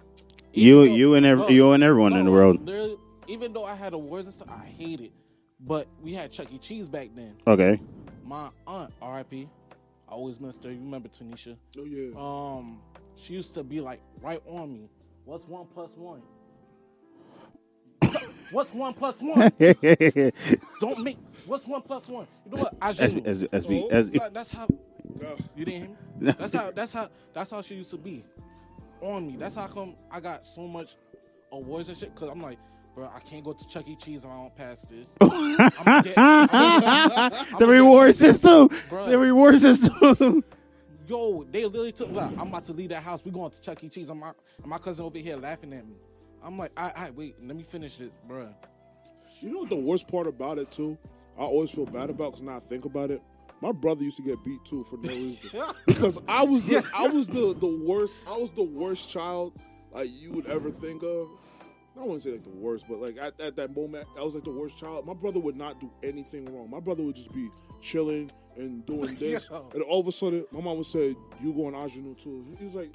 You, 0.56 0.76
though- 0.88 0.94
you 0.96 1.13
and 1.15 1.26
every, 1.26 1.44
no, 1.44 1.50
you 1.50 1.72
and 1.74 1.84
everyone 1.84 2.13
in 2.13 2.26
the 2.26 2.32
world. 2.32 2.65
literally, 2.65 2.98
even 3.28 3.54
though 3.54 3.65
I 3.65 3.76
had 3.76 3.94
awards 3.94 4.28
and 4.28 4.34
stuff, 4.34 4.48
I 4.50 4.65
hate 4.65 5.02
it. 5.02 5.12
But 5.60 5.88
we 6.02 6.13
had 6.13 6.32
Chuck 6.32 6.48
E. 6.52 6.58
Cheese 6.58 6.88
back 6.88 7.10
then. 7.15 7.36
Okay. 7.48 7.80
My 8.24 8.50
aunt, 8.68 8.94
R.I.P. 9.02 9.48
I 10.08 10.12
always 10.12 10.39
missed 10.39 10.63
her. 10.63 10.72
You 10.72 10.80
remember 10.80 11.10
Tanisha? 11.10 11.56
Oh 11.78 11.84
yeah. 11.86 12.12
Um, 12.18 12.80
she 13.15 13.34
used 13.34 13.54
to 13.56 13.63
be 13.63 13.82
like 13.82 14.00
right 14.22 14.41
on 14.48 14.74
me. 14.74 14.89
What's 15.24 15.48
one 15.48 15.65
plus 15.74 15.89
one? 15.96 16.22
What's 18.52 18.74
one 18.74 18.94
plus 18.94 19.15
one? 19.20 19.52
Don't 20.82 21.00
make. 21.04 21.18
What's 21.46 21.65
one 21.65 21.82
plus 21.82 22.08
one? 22.08 22.28
You 22.46 22.52
know 22.58 22.63
what? 22.63 22.76
I 22.82 22.91
just. 22.91 23.15
as, 23.26 23.44
as, 23.52 23.68
we, 23.68 23.84
Oh, 23.84 23.88
as, 23.89 24.10
That- 24.12 24.34
that's 24.34 24.52
how. 24.52 24.68
No. 25.20 25.36
You 25.56 25.65
didn't 25.65 25.80
hear 25.82 25.89
me? 25.89 25.96
That's 26.38 26.54
how. 26.54 26.72
That's 26.72 26.91
how. 26.94 27.10
That's 27.34 27.52
how 27.52 27.62
she 27.62 27.76
used 27.76 27.91
to 27.91 27.98
be, 27.98 28.26
on 29.02 29.28
me. 29.28 29.36
That's 29.38 29.56
how 29.56 29.68
come 29.68 29.96
I 30.12 30.20
got 30.20 30.46
so 30.46 30.68
much 30.68 30.96
awards 31.52 31.90
and 31.90 31.98
shit. 31.98 32.14
Cause 32.16 32.30
I'm 32.32 32.42
like, 32.42 32.58
bro, 32.96 33.10
I 33.14 33.20
can't 33.20 33.44
go 33.44 33.54
to 33.54 33.68
Chuck 33.68 33.88
E. 33.88 33.96
Cheese 33.96 34.24
if 34.24 34.30
I 34.30 34.34
don't 34.36 34.56
pass 34.56 34.86
this. 34.90 35.08
I'ma 35.22 36.02
get- 36.02 36.18
I'ma 36.18 37.30
the 37.60 37.60
get- 37.60 37.68
reward 37.68 38.16
system. 38.16 38.70
Bruh. 38.90 39.10
The 39.10 39.18
reward 39.18 39.58
system. 39.60 40.44
Yo, 41.08 41.44
they 41.52 41.64
literally 41.66 41.92
took. 41.92 42.12
Like, 42.12 42.32
I'm 42.32 42.48
about 42.48 42.66
to 42.66 42.74
leave 42.74 42.90
that 42.90 43.04
house. 43.04 43.24
We 43.24 43.30
going 43.32 43.52
to 43.52 43.62
Chuck 43.62 43.84
E. 43.84 43.90
Cheese. 43.90 44.10
And 44.10 44.20
my 44.20 44.32
and 44.58 44.66
my 44.68 44.78
cousin 44.80 45.06
over 45.06 45.18
here 45.20 45.38
laughing 45.38 45.72
at 45.74 45.86
me. 45.86 45.96
I'm 46.44 46.58
like, 46.58 46.72
I, 46.78 46.92
I 46.96 47.10
wait. 47.12 47.36
Let 47.46 47.56
me 47.56 47.64
finish 47.64 48.00
it, 48.02 48.12
bro. 48.28 48.48
You 49.42 49.52
know 49.52 49.60
what 49.60 49.70
the 49.70 49.76
worst 49.76 50.08
part 50.08 50.26
about 50.28 50.58
it 50.58 50.72
too? 50.72 50.98
I 51.38 51.42
always 51.42 51.70
feel 51.70 51.86
bad 51.86 52.10
about 52.10 52.32
because 52.32 52.42
now 52.42 52.58
I 52.58 52.60
think 52.62 52.86
about 52.86 53.12
it. 53.12 53.22
My 53.62 53.72
brother 53.72 54.04
used 54.04 54.18
to 54.18 54.24
get 54.24 54.44
beat 54.44 54.63
too 54.65 54.86
for 54.89 54.98
no 54.98 55.13
reason 55.13 55.50
because 55.88 56.20
I 56.28 56.44
was 56.44 56.63
the 56.63 56.84
I 56.94 57.08
was 57.08 57.28
the 57.28 57.56
the 57.56 57.84
worst 57.86 58.13
I 58.28 58.38
was 58.38 58.52
the 58.52 58.63
worst 58.63 59.10
child 59.10 59.54
like 59.94 60.10
you 60.12 60.32
would 60.34 60.46
ever 60.48 60.72
think 60.72 61.04
of. 61.04 61.30
I 61.98 62.02
wouldn't 62.02 62.24
say 62.24 62.32
like 62.32 62.44
the 62.44 62.50
worst, 62.50 62.86
but 62.89 63.00
like 63.00 63.18
at, 63.18 63.39
at 63.39 63.56
that 63.56 63.74
moment, 63.74 64.08
I 64.20 64.24
was 64.24 64.36
like 64.36 64.44
the 64.44 64.52
worst 64.52 64.78
child. 64.78 65.06
My 65.06 65.13
brother 65.13 65.39
would 65.39 65.56
not 65.56 65.80
do 65.80 65.89
anything 66.04 66.54
wrong. 66.54 66.70
My 66.70 66.82
brother 66.82 67.04
would 67.04 67.15
just 67.15 67.34
be 67.34 67.50
chilling 67.82 68.30
and 68.58 68.86
doing 68.86 69.15
this, 69.20 69.48
Yo. 69.50 69.70
and 69.74 69.82
all 69.84 70.02
of 70.02 70.08
a 70.08 70.12
sudden, 70.12 70.46
my 70.52 70.60
mom 70.60 70.78
would 70.78 70.86
say, 70.86 71.15
"You 71.41 71.54
going 71.54 71.74
Ajanu 71.74 72.22
too?" 72.22 72.46
He 72.60 72.65
was 72.65 72.76
like, 72.76 72.94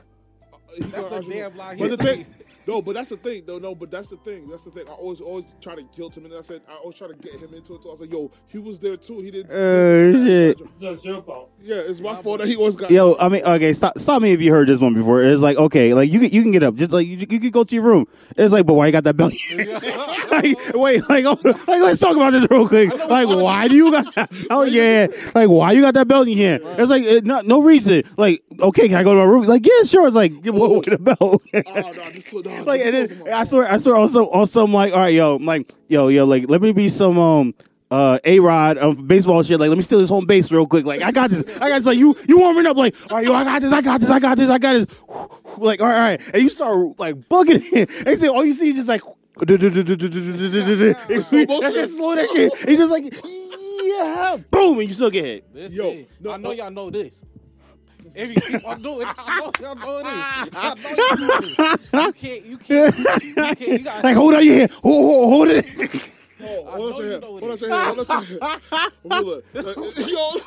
uh, 0.53 0.57
he 0.77 0.83
That's 0.85 1.11
a 1.11 1.23
damn 1.23 1.57
lie. 1.57 1.77
But 1.77 1.91
the 1.91 1.97
thing, 1.97 2.27
no, 2.71 2.81
but 2.81 2.95
that's 2.95 3.09
the 3.09 3.17
thing, 3.17 3.43
though. 3.47 3.59
No, 3.59 3.75
but 3.75 3.91
that's 3.91 4.11
the 4.11 4.17
thing. 4.19 4.49
That's 4.49 4.63
the 4.63 4.71
thing. 4.71 4.85
I 4.89 4.93
always, 4.93 5.21
always 5.21 5.45
try 5.61 5.75
to 5.75 5.83
guilt 5.83 6.17
him, 6.17 6.25
and 6.25 6.35
I 6.35 6.43
said 6.43 6.63
I 6.69 6.77
always 6.77 6.97
try 6.97 7.09
to 7.09 7.15
get 7.15 7.33
him 7.33 7.53
into 7.53 7.75
it. 7.75 7.83
Too. 7.83 7.89
I 7.89 7.93
was 7.93 8.01
like, 8.01 8.13
"Yo, 8.13 8.31
he 8.47 8.59
was 8.59 8.79
there 8.79 8.97
too. 8.97 9.21
He 9.21 9.33
didn't." 9.33 9.51
Oh, 9.51 10.13
shit. 10.25 10.59
So 10.79 10.93
it's 10.93 11.05
your 11.05 11.21
fault. 11.23 11.51
Yeah, 11.61 11.77
it's 11.77 11.99
my 11.99 12.13
My 12.13 12.23
fault 12.23 12.39
that 12.39 12.47
he 12.47 12.55
always 12.55 12.77
got. 12.77 12.91
Yo, 12.91 13.17
I 13.19 13.29
mean, 13.29 13.43
okay, 13.45 13.73
stop, 13.73 13.99
stop 13.99 14.23
me 14.23 14.33
if 14.33 14.41
you 14.41 14.53
heard 14.53 14.69
this 14.69 14.79
one 14.79 14.95
before. 14.95 15.21
It's 15.23 15.43
like, 15.43 15.57
okay, 15.57 15.95
like 15.95 16.11
you 16.11 16.21
can, 16.21 16.31
you 16.31 16.43
can 16.43 16.53
get 16.53 16.63
up, 16.63 16.77
just 16.77 16.93
like 16.93 17.09
you, 17.09 17.17
you 17.17 17.27
can 17.27 17.51
go 17.51 17.65
to 17.65 17.75
your 17.75 17.83
room. 17.83 18.07
It's 18.37 18.53
like, 18.53 18.67
but 18.67 18.75
why 18.75 18.87
you 18.87 18.93
got 18.93 19.05
that 19.05 19.17
belt? 19.17 19.35
like, 20.31 20.75
wait, 20.75 21.09
like, 21.09 21.25
oh, 21.25 21.39
like, 21.45 21.67
let's 21.67 22.01
talk 22.01 22.15
about 22.15 22.33
this 22.33 22.47
real 22.51 22.69
quick. 22.69 22.95
Like, 22.95 23.27
why 23.27 23.67
do 23.67 23.75
you 23.75 23.91
got? 23.91 24.31
Oh 24.51 24.63
yeah, 24.63 25.07
like, 25.35 25.49
why 25.49 25.73
you 25.73 25.83
got 25.83 25.95
that 25.95 26.07
belt 26.09 26.29
in 26.29 26.37
here? 26.37 26.61
hand? 26.61 26.81
It's 26.81 26.91
like, 26.91 27.05
uh, 27.05 27.21
no, 27.25 27.41
no 27.41 27.63
reason. 27.63 28.03
Like, 28.17 28.43
okay, 28.61 28.89
can 28.89 28.97
I 28.97 29.03
go 29.03 29.15
to 29.15 29.21
my 29.21 29.25
room? 29.25 29.45
Like, 29.45 29.67
yeah, 29.67 29.83
sure. 29.85 30.07
It's 30.07 30.17
like, 30.17 30.33
yeah, 30.45 30.53
what 30.53 30.71
with 30.71 30.87
the 30.87 30.99
belt? 30.99 31.19
Oh, 31.21 31.41
no, 31.53 31.93
this, 31.93 32.33
no, 32.33 32.60
like, 32.67 32.81
and 32.83 32.95
this 32.95 33.11
then 33.11 33.23
I 33.29 33.31
fault. 33.31 33.49
swear, 33.49 33.71
I 33.71 33.79
swear, 33.79 33.97
also, 33.97 34.29
on 34.31 34.47
some 34.47 34.73
like, 34.73 34.93
all 34.93 35.01
right, 35.01 35.15
yo, 35.15 35.37
I'm 35.37 35.45
like, 35.45 35.73
yo, 35.89 36.09
yo, 36.09 36.25
like, 36.25 36.49
let 36.49 36.61
me 36.63 36.73
be 36.73 36.89
some 36.89 37.19
um. 37.19 37.55
Uh, 37.93 38.21
A 38.25 38.39
Rod, 38.39 38.79
um, 38.79 39.05
baseball 39.09 39.43
shit. 39.43 39.59
Like, 39.59 39.69
let 39.69 39.77
me 39.77 39.83
steal 39.83 39.99
his 39.99 40.09
home 40.09 40.25
base 40.25 40.53
real 40.53 40.65
quick. 40.65 40.85
Like, 40.85 41.03
I 41.03 41.11
got 41.11 41.29
this. 41.29 41.43
I 41.61 41.69
got 41.69 41.79
this. 41.79 41.87
Like, 41.87 41.99
you, 41.99 42.15
you 42.29 42.39
warming 42.39 42.65
up. 42.65 42.77
Like, 42.77 42.95
all 43.11 43.17
right, 43.17 43.27
yo, 43.27 43.35
I 43.35 43.43
got 43.43 43.61
this. 43.63 43.73
I 43.73 43.81
got 43.81 44.01
this. 44.01 44.11
I 44.11 44.21
got 44.21 44.39
this. 44.39 44.49
I 44.49 44.59
got 44.59 44.73
this. 44.75 44.87
Like, 45.59 45.81
all 45.81 45.89
right, 45.89 45.95
all 45.97 46.01
right. 46.01 46.21
And 46.33 46.41
you 46.41 46.51
start 46.51 46.97
like 47.01 47.17
bugging 47.29 47.65
it. 47.73 47.91
And 48.07 48.17
say 48.21 48.29
all 48.29 48.45
you 48.45 48.55
see 48.55 48.69
is 48.69 48.77
just 48.77 48.89
like. 48.89 49.03
It's 49.41 49.49
slow 51.29 51.45
that 51.45 51.49
motion. 51.49 51.73
shit 51.73 51.91
slow. 51.91 52.15
That 52.15 52.29
shit. 52.29 52.55
He's 52.69 52.79
just 52.79 52.93
like, 52.93 53.13
yeah, 53.83 54.37
boom, 54.53 54.79
and 54.79 54.89
you 54.89 54.95
still 54.95 55.11
get 55.11 55.25
hit. 55.25 55.73
Yo, 55.73 56.05
no, 56.21 56.31
I 56.31 56.37
know 56.37 56.53
y'all 56.53 56.71
know 56.71 56.91
this. 56.91 57.23
If 58.15 58.31
you 58.31 58.41
keep 58.41 58.65
on 58.65 58.83
doing 58.83 59.09
it, 59.09 59.15
I 59.19 59.31
know 59.31 59.53
y'all 59.59 59.75
know 59.77 60.03
this. 60.03 60.51
I 60.55 60.75
know 60.75 60.95
y'all 60.95 61.19
know. 61.19 61.57
You 61.93 62.13
can't, 62.13 62.43
you 62.45 62.59
can't, 62.59 62.97
you 62.99 63.51
can't, 63.55 63.77
you 63.79 63.85
gotta, 63.85 64.03
Like, 64.03 64.17
hold 64.17 64.35
on 64.35 64.45
your 64.45 64.55
hand. 64.57 64.71
Hold, 64.83 65.05
hold, 65.05 65.31
hold 65.33 65.49
it. 65.49 65.67
Oh, 66.43 66.67
I 66.67 66.73
hold 66.73 66.87
on 66.87 66.93
know 66.93 66.97
to 66.97 67.03
you 67.03 67.05
your 67.05 67.13
hand. 67.13 67.23
know 67.23 67.29
Hold 67.39 67.51
on 67.53 67.59
to 67.59 67.67
your 67.67 67.75
hand. 67.75 67.97
Hold 67.97 68.11
on 68.11 68.19
your 68.19 68.41
hand. 68.41 68.63
Hold 69.03 69.15
on. 69.15 69.43
Like, 69.55 69.77
Yo, 70.09 70.33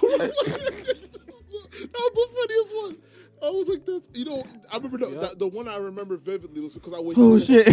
that 1.82 1.94
was 1.94 2.14
the 2.16 2.28
funniest 2.36 2.76
one. 2.76 2.98
I 3.44 3.50
was 3.50 3.68
like 3.68 3.86
this. 3.86 4.02
You 4.14 4.26
know, 4.26 4.44
I 4.72 4.76
remember 4.78 4.98
the, 5.00 5.10
Yeah. 5.10 5.20
the, 5.30 5.36
the 5.36 5.48
one 5.48 5.68
I 5.68 5.76
remember 5.78 6.18
vividly 6.18 6.62
was 6.62 6.74
because 6.74 6.94
I 6.94 7.00
waited. 7.00 7.22
Oh 7.22 7.40
shit. 7.40 7.68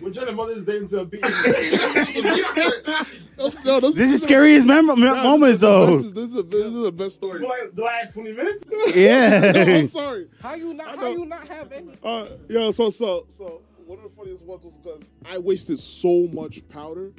We're 0.00 0.12
turning 0.12 0.34
Mother's 0.36 0.64
Day 0.64 0.78
into 0.78 1.00
a 1.00 1.04
beat. 1.04 1.22
no, 3.64 3.80
this, 3.80 3.94
This 3.94 4.12
is 4.12 4.22
scariest 4.22 4.66
mem- 4.66 4.86
mem- 4.86 4.98
no, 5.00 5.14
moments 5.22 5.60
this, 5.60 5.68
though. 5.68 5.96
This 5.98 6.06
is, 6.06 6.12
this, 6.12 6.24
is 6.24 6.34
the, 6.34 6.42
this 6.42 6.66
is 6.66 6.82
the 6.82 6.92
best 6.92 7.14
story. 7.16 7.40
like 7.40 7.74
the 7.74 7.82
last 7.82 8.14
20 8.14 8.32
minutes? 8.32 8.64
no, 8.70 8.86
Yeah. 8.86 9.52
I'm 9.56 9.90
sorry. 9.90 10.28
how 10.40 10.54
you 10.54 10.74
not, 10.74 10.98
how 10.98 11.08
you 11.10 11.24
not 11.26 11.46
have 11.48 11.72
any? 11.72 11.92
Uh, 12.02 12.26
yeah, 12.48 12.70
so 12.70 12.90
so 12.90 13.26
so 13.36 13.62
one 13.86 13.98
of 13.98 14.04
the 14.04 14.10
funniest 14.16 14.44
ones 14.44 14.64
was 14.64 14.72
because 14.82 15.02
I 15.24 15.38
wasted 15.38 15.78
so 15.80 16.28
much 16.32 16.66
powder. 16.68 17.12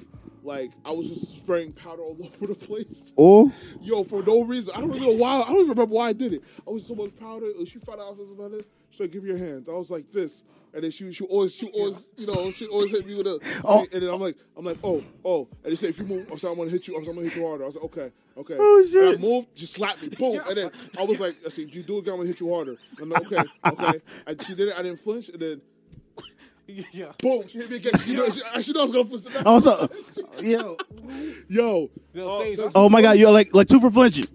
Like 0.43 0.71
I 0.83 0.91
was 0.91 1.07
just 1.07 1.27
spraying 1.37 1.73
powder 1.73 2.01
all 2.01 2.17
over 2.41 2.47
the 2.53 2.55
place. 2.55 3.13
Oh. 3.17 3.51
Yo, 3.81 4.03
for 4.03 4.23
no 4.23 4.43
reason. 4.43 4.73
I 4.75 4.81
don't 4.81 4.89
even 4.95 5.03
know 5.03 5.11
why. 5.15 5.35
I 5.41 5.45
don't 5.45 5.55
even 5.57 5.69
remember 5.69 5.85
why 5.93 6.09
I 6.09 6.13
did 6.13 6.33
it. 6.33 6.41
I 6.67 6.71
was 6.71 6.85
so 6.85 6.95
much 6.95 7.15
powder. 7.19 7.47
She 7.65 7.77
found 7.79 8.01
out 8.01 8.07
I 8.07 8.11
was 8.11 8.29
about 8.33 8.53
it. 8.53 8.67
She 8.89 9.03
like, 9.03 9.11
give 9.11 9.21
me 9.23 9.29
your 9.29 9.37
hands. 9.37 9.69
I 9.69 9.73
was 9.73 9.89
like 9.91 10.11
this. 10.11 10.41
And 10.73 10.83
then 10.83 10.91
she 10.91 11.11
she 11.11 11.25
always 11.25 11.53
she 11.53 11.67
always 11.71 11.97
you 12.15 12.27
know 12.27 12.51
she 12.51 12.65
always 12.67 12.91
hit 12.91 13.05
me 13.05 13.15
with 13.15 13.27
a 13.27 13.39
Oh. 13.65 13.85
and 13.91 14.01
then 14.01 14.09
I'm 14.09 14.21
like 14.21 14.35
I'm 14.57 14.63
like 14.65 14.77
oh 14.83 15.03
oh. 15.25 15.47
And 15.63 15.71
they 15.71 15.75
say 15.75 15.87
if 15.87 15.99
you 15.99 16.05
move 16.05 16.27
I 16.31 16.37
said 16.37 16.49
I'm 16.49 16.57
gonna 16.57 16.69
hit 16.69 16.87
you 16.87 16.95
I 16.95 16.99
said 17.01 17.09
I'm 17.09 17.15
gonna 17.15 17.27
hit 17.27 17.35
you 17.35 17.45
harder. 17.47 17.63
I 17.63 17.67
was 17.67 17.75
like 17.75 17.83
okay 17.85 18.11
okay. 18.37 18.55
Oh, 18.57 18.79
and 18.81 18.89
shit. 18.89 19.19
I 19.19 19.21
moved 19.21 19.47
she 19.55 19.65
slapped 19.65 20.01
me 20.01 20.09
boom. 20.09 20.39
And 20.47 20.55
then 20.57 20.71
I 20.97 21.03
was 21.03 21.19
like 21.19 21.35
I 21.45 21.49
said 21.49 21.65
if 21.67 21.75
you 21.75 21.83
do 21.83 21.97
it 21.97 21.99
again 21.99 22.13
I'm 22.13 22.19
gonna 22.19 22.29
hit 22.29 22.39
you 22.39 22.53
harder. 22.53 22.77
I'm 23.01 23.09
like 23.09 23.25
okay 23.31 23.43
okay. 23.65 24.01
And 24.27 24.41
she 24.43 24.55
did 24.55 24.69
it 24.69 24.75
I 24.77 24.81
didn't 24.83 25.01
flinch 25.01 25.29
and 25.29 25.41
then 25.41 25.61
Yeah. 26.93 27.11
boom 27.19 27.47
she 27.49 27.57
hit 27.57 27.69
me 27.69 27.75
again. 27.77 27.97
She, 27.99 28.15
know, 28.15 28.29
she, 28.29 28.41
she 28.61 28.71
knows 28.71 28.95
I 28.95 28.99
was 28.99 29.09
gonna 29.11 29.19
flinch. 29.19 29.45
Also, 29.45 29.89
yo, 30.39 30.77
yo. 31.49 31.89
Yo, 32.13 32.53
uh, 32.53 32.71
oh 32.75 32.87
my 32.89 33.01
god, 33.01 33.17
you're 33.17 33.31
like 33.31 33.53
like 33.53 33.67
two 33.67 33.79
for 33.81 33.91
flinching. 33.91 34.25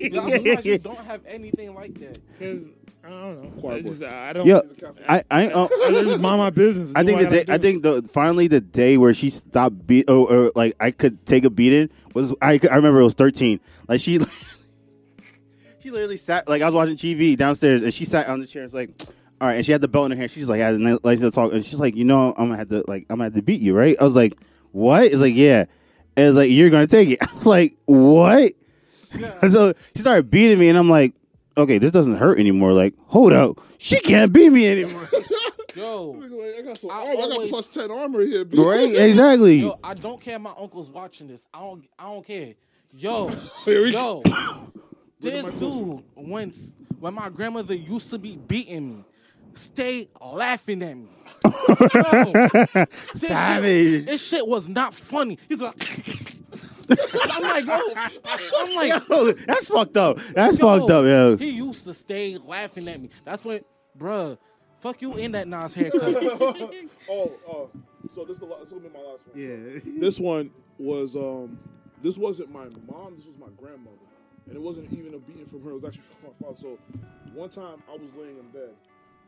Yo, 0.00 0.22
I'm 0.22 0.30
surprised 0.32 0.64
you 0.66 0.78
don't 0.78 0.98
have 1.00 1.20
anything 1.26 1.74
like 1.74 1.98
that. 2.00 2.18
Because 2.38 2.72
I 3.06 3.10
don't 3.10 3.42
know. 3.42 3.60
Quiet 3.60 3.78
I 3.78 3.82
boy. 3.82 3.88
just 3.88 4.02
I 4.02 4.32
don't. 4.32 4.46
Yo, 4.46 4.62
I 5.08 5.22
I 5.30 5.48
uh, 5.48 5.68
I 5.84 5.90
just 5.92 6.20
mind 6.20 6.38
my 6.38 6.50
business. 6.50 6.90
I 6.96 7.04
think 7.04 7.20
the 7.20 7.26
day, 7.26 7.44
gotta 7.44 7.52
I 7.52 7.58
think 7.58 7.82
the 7.84 8.02
finally 8.12 8.48
the 8.48 8.60
day 8.60 8.96
where 8.96 9.14
she 9.14 9.30
stopped 9.30 9.86
beat 9.86 10.10
or, 10.10 10.32
or 10.32 10.52
like 10.56 10.74
I 10.80 10.90
could 10.90 11.24
take 11.24 11.44
a 11.44 11.50
beating 11.50 11.88
was 12.14 12.34
I 12.42 12.58
I 12.68 12.74
remember 12.74 13.00
it 13.00 13.04
was 13.04 13.14
13. 13.14 13.60
Like 13.86 14.00
she 14.00 14.18
she 15.78 15.90
literally 15.92 16.16
sat 16.16 16.48
like 16.48 16.62
I 16.62 16.64
was 16.64 16.74
watching 16.74 16.96
TV 16.96 17.36
downstairs 17.36 17.82
and 17.82 17.94
she 17.94 18.04
sat 18.04 18.28
on 18.28 18.40
the 18.40 18.46
chair. 18.46 18.64
It's 18.64 18.74
like, 18.74 18.90
all 19.40 19.46
right, 19.48 19.54
and 19.54 19.64
she 19.64 19.70
had 19.70 19.82
the 19.82 19.88
belt 19.88 20.06
in 20.06 20.10
her 20.12 20.16
hand. 20.16 20.30
She's 20.32 20.48
like, 20.48 20.60
had 20.60 20.74
a 20.74 20.98
license 21.04 21.30
to 21.30 21.30
talk, 21.30 21.52
and 21.52 21.64
she's 21.64 21.78
like, 21.78 21.94
you 21.94 22.04
know, 22.04 22.30
I'm 22.36 22.48
gonna 22.48 22.56
have 22.56 22.70
to 22.70 22.82
like 22.88 23.06
I'm 23.08 23.18
gonna 23.18 23.24
have 23.24 23.34
to 23.34 23.42
beat 23.42 23.60
you, 23.60 23.76
right? 23.76 23.96
I 24.00 24.02
was 24.02 24.16
like, 24.16 24.36
what? 24.72 25.04
It's 25.04 25.20
like, 25.20 25.36
yeah. 25.36 25.66
And 26.16 26.26
it's 26.26 26.36
like 26.36 26.50
you're 26.50 26.70
gonna 26.70 26.88
take 26.88 27.10
it. 27.10 27.18
I 27.22 27.32
was 27.36 27.46
like, 27.46 27.76
what? 27.84 28.52
And 29.12 29.52
so 29.52 29.74
she 29.94 30.00
started 30.00 30.28
beating 30.28 30.58
me, 30.58 30.68
and 30.68 30.76
I'm 30.76 30.90
like, 30.90 31.14
okay, 31.56 31.78
this 31.78 31.92
doesn't 31.92 32.16
hurt 32.16 32.38
anymore. 32.38 32.72
Like, 32.72 32.94
hold 33.06 33.32
up, 33.32 33.60
she 33.78 34.00
can't 34.00 34.32
beat 34.32 34.50
me 34.50 34.66
anymore. 34.66 35.08
Yo, 35.74 36.18
I 36.58 36.62
got 36.62 36.78
some 36.80 36.90
I 36.90 36.94
armor. 36.94 37.10
I 37.10 37.14
got 37.16 37.32
always- 37.32 37.50
plus 37.50 37.66
ten 37.66 37.90
armor 37.90 38.22
here, 38.22 38.44
bitch. 38.46 38.64
right? 38.64 38.94
Exactly. 39.10 39.56
yo, 39.56 39.78
I 39.84 39.92
don't 39.94 40.20
care. 40.20 40.36
if 40.36 40.40
My 40.40 40.54
uncle's 40.58 40.88
watching 40.88 41.28
this. 41.28 41.42
I 41.52 41.60
don't. 41.60 41.84
I 41.98 42.04
don't 42.04 42.26
care. 42.26 42.54
Yo, 42.92 43.28
Here 43.66 43.82
we 43.82 43.92
yo, 43.92 44.22
this 45.20 45.44
dude 45.58 46.02
when 46.14 46.50
when 46.98 47.12
my 47.12 47.28
grandmother 47.28 47.74
used 47.74 48.08
to 48.08 48.18
be 48.18 48.36
beating 48.36 48.98
me, 48.98 49.04
stay 49.52 50.08
laughing 50.18 50.82
at 50.82 50.96
me. 50.96 51.08
Yo, 51.44 52.86
this 53.12 53.28
Savage. 53.28 53.92
Shit, 54.00 54.06
this 54.06 54.22
shit 54.26 54.46
was 54.48 54.66
not 54.70 54.94
funny. 54.94 55.38
He's 55.46 55.60
like, 55.60 55.76
I'm 56.90 57.42
like, 57.42 57.64
yo, 57.64 57.80
I'm 58.24 58.74
like, 58.74 59.02
Yo, 59.08 59.32
that's 59.32 59.68
fucked 59.68 59.96
up. 59.96 60.18
That's 60.34 60.58
Yo, 60.58 60.78
fucked 60.78 60.90
up, 60.90 61.04
yo. 61.04 61.36
He 61.36 61.50
used 61.50 61.84
to 61.84 61.94
stay 61.94 62.38
laughing 62.38 62.88
at 62.88 63.00
me. 63.00 63.10
That's 63.24 63.44
when, 63.44 63.60
bruh, 63.98 64.38
Fuck 64.80 65.02
you 65.02 65.14
in 65.14 65.32
that 65.32 65.48
Nas 65.48 65.74
haircut. 65.74 66.02
oh, 67.10 67.32
oh. 67.48 67.70
So 68.14 68.24
this 68.24 68.34
is 68.34 68.38
the 68.40 68.46
la- 68.46 68.60
this 68.60 68.70
will 68.70 68.80
be 68.80 68.88
my 68.88 69.00
last 69.00 69.26
one. 69.26 69.34
Yeah. 69.34 69.80
This 69.98 70.20
one 70.20 70.50
was 70.78 71.16
um, 71.16 71.58
this 72.02 72.16
wasn't 72.16 72.52
my 72.52 72.66
mom. 72.86 73.16
This 73.16 73.26
was 73.26 73.34
my 73.38 73.48
grandmother, 73.56 73.96
and 74.46 74.54
it 74.54 74.62
wasn't 74.62 74.92
even 74.92 75.14
a 75.14 75.18
beating 75.18 75.46
from 75.46 75.64
her. 75.64 75.70
It 75.70 75.74
was 75.74 75.84
actually 75.84 76.02
from 76.20 76.30
my 76.30 76.46
father. 76.46 76.58
So 76.60 76.78
one 77.34 77.48
time 77.48 77.82
I 77.88 77.92
was 77.92 78.10
laying 78.16 78.38
in 78.38 78.48
bed, 78.52 78.74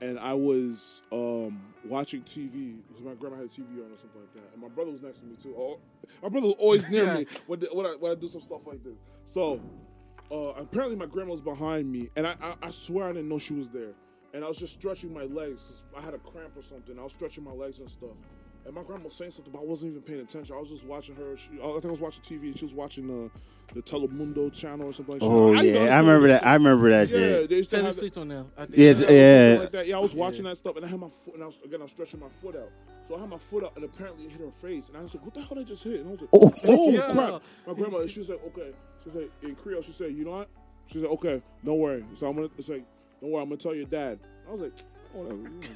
and 0.00 0.18
I 0.18 0.34
was 0.34 1.02
um 1.12 1.60
watching 1.84 2.22
TV 2.22 2.76
because 2.88 3.02
my 3.02 3.14
grandma 3.14 3.36
had 3.36 3.46
a 3.46 3.48
TV 3.48 3.84
on 3.84 3.92
or 3.92 3.98
something 3.98 4.20
like 4.20 4.32
that, 4.34 4.52
and 4.52 4.60
my 4.62 4.68
brother 4.68 4.90
was 4.90 5.02
next 5.02 5.18
to 5.20 5.24
me 5.26 5.36
too. 5.42 5.54
Oh, 5.58 5.78
my 6.22 6.28
brother 6.28 6.46
was 6.48 6.56
always 6.58 6.88
near 6.88 7.06
me 7.14 7.26
when 7.46 7.60
the- 7.60 7.68
when 7.72 7.86
I 7.86 7.90
when 7.96 8.12
I 8.12 8.14
do 8.14 8.28
some 8.28 8.42
stuff 8.42 8.60
like 8.66 8.82
this. 8.84 8.96
So 9.28 9.60
uh, 10.30 10.52
apparently 10.60 10.96
my 10.96 11.06
grandma 11.06 11.32
was 11.32 11.40
behind 11.40 11.90
me, 11.90 12.10
and 12.16 12.26
I, 12.26 12.34
I 12.40 12.54
I 12.62 12.70
swear 12.70 13.06
I 13.06 13.12
didn't 13.12 13.28
know 13.28 13.38
she 13.38 13.54
was 13.54 13.68
there. 13.72 13.92
And 14.34 14.44
I 14.44 14.48
was 14.48 14.58
just 14.58 14.74
stretching 14.74 15.12
my 15.14 15.22
legs 15.22 15.62
because 15.62 15.82
I 15.96 16.02
had 16.02 16.12
a 16.12 16.18
cramp 16.18 16.52
or 16.54 16.62
something. 16.62 16.98
I 16.98 17.02
was 17.02 17.14
stretching 17.14 17.42
my 17.44 17.50
legs 17.52 17.78
and 17.78 17.88
stuff. 17.88 18.12
And 18.66 18.74
my 18.74 18.82
grandma 18.82 19.04
was 19.04 19.16
saying 19.16 19.32
something, 19.32 19.50
but 19.50 19.60
I 19.60 19.64
wasn't 19.64 19.92
even 19.92 20.02
paying 20.02 20.20
attention. 20.20 20.54
I 20.54 20.60
was 20.60 20.68
just 20.68 20.84
watching 20.84 21.14
her. 21.16 21.34
She, 21.38 21.58
I 21.58 21.72
think 21.72 21.86
I 21.86 21.88
was 21.88 22.00
watching 22.00 22.22
TV. 22.22 22.48
and 22.48 22.58
She 22.58 22.66
was 22.66 22.74
watching 22.74 23.06
the 23.06 23.30
the 23.74 23.82
Telemundo 23.82 24.52
channel 24.52 24.86
or 24.88 24.92
something 24.92 25.14
like 25.14 25.20
that. 25.20 25.26
Oh 25.26 25.54
I 25.54 25.62
yeah, 25.62 25.72
this 25.72 25.90
I 25.92 25.98
remember 25.98 26.28
that. 26.28 26.46
I 26.46 26.54
remember 26.54 26.90
that 26.90 27.08
Yeah, 27.10 27.16
shit. 27.18 27.50
they 27.50 27.56
used 27.56 27.70
to 27.70 27.76
the 27.76 27.82
have 27.82 27.96
that- 27.96 28.16
on 28.16 28.28
them. 28.28 28.50
I 28.56 28.64
think. 28.66 28.76
Yeah, 28.78 28.84
yeah, 28.84 28.90
it's- 28.90 29.10
yeah. 29.54 29.60
Like 29.60 29.70
that. 29.72 29.86
yeah, 29.86 29.96
I 29.96 30.00
was 30.00 30.12
Yeah. 30.14 30.20
watching 30.20 30.44
that 30.44 30.56
stuff, 30.56 30.76
and 30.76 30.84
I 30.84 30.88
had 30.88 30.98
my 31.00 31.08
foot, 31.24 31.34
and 31.34 31.42
I 31.42 31.46
was 31.46 31.58
again, 31.64 31.80
I 31.80 31.82
was 31.84 31.92
stretching 31.92 32.20
my 32.20 32.28
foot 32.42 32.56
out. 32.56 32.70
So 33.08 33.16
I 33.16 33.20
had 33.20 33.28
my 33.28 33.38
foot 33.50 33.64
out, 33.64 33.72
and 33.76 33.84
apparently 33.84 34.24
it 34.26 34.32
hit 34.32 34.40
her 34.40 34.50
face, 34.62 34.88
and 34.88 34.96
I 34.96 35.02
was 35.02 35.14
like, 35.14 35.24
"What 35.24 35.34
the 35.34 35.40
hell 35.40 35.54
did 35.54 35.58
I 35.58 35.64
just 35.64 35.82
hit?" 35.82 36.00
And 36.00 36.08
I 36.08 36.10
was 36.12 36.20
like, 36.20 36.30
Oh. 36.32 36.52
"Oh, 36.64 36.88
oh 36.88 36.90
Yeah. 36.90 37.12
crap!" 37.12 37.42
My 37.66 37.74
grandma, 37.74 38.06
she 38.06 38.18
was 38.20 38.28
like, 38.30 38.44
"Okay," 38.46 38.70
she 39.04 39.10
said 39.10 39.28
in 39.42 39.54
Creole, 39.54 39.82
she 39.82 39.92
said, 39.92 40.12
"You 40.14 40.24
know 40.24 40.30
what?" 40.32 40.48
She 40.86 41.00
said, 41.00 41.08
"Okay, 41.10 41.42
don't 41.64 41.78
worry." 41.78 42.04
So 42.16 42.26
I'm 42.28 42.36
gonna, 42.36 42.48
it's 42.58 42.68
like, 42.68 42.84
"Don't 43.20 43.30
worry, 43.30 43.42
I'm 43.42 43.48
gonna 43.50 43.60
tell 43.60 43.74
your 43.74 43.84
dad." 43.86 44.18
I 44.48 44.52
was 44.52 44.60
like, 44.62 44.72
oh, 45.14 45.18
"Whatever." 45.20 45.36
you 45.36 45.44
gonna 45.44 45.60
do- 45.60 45.68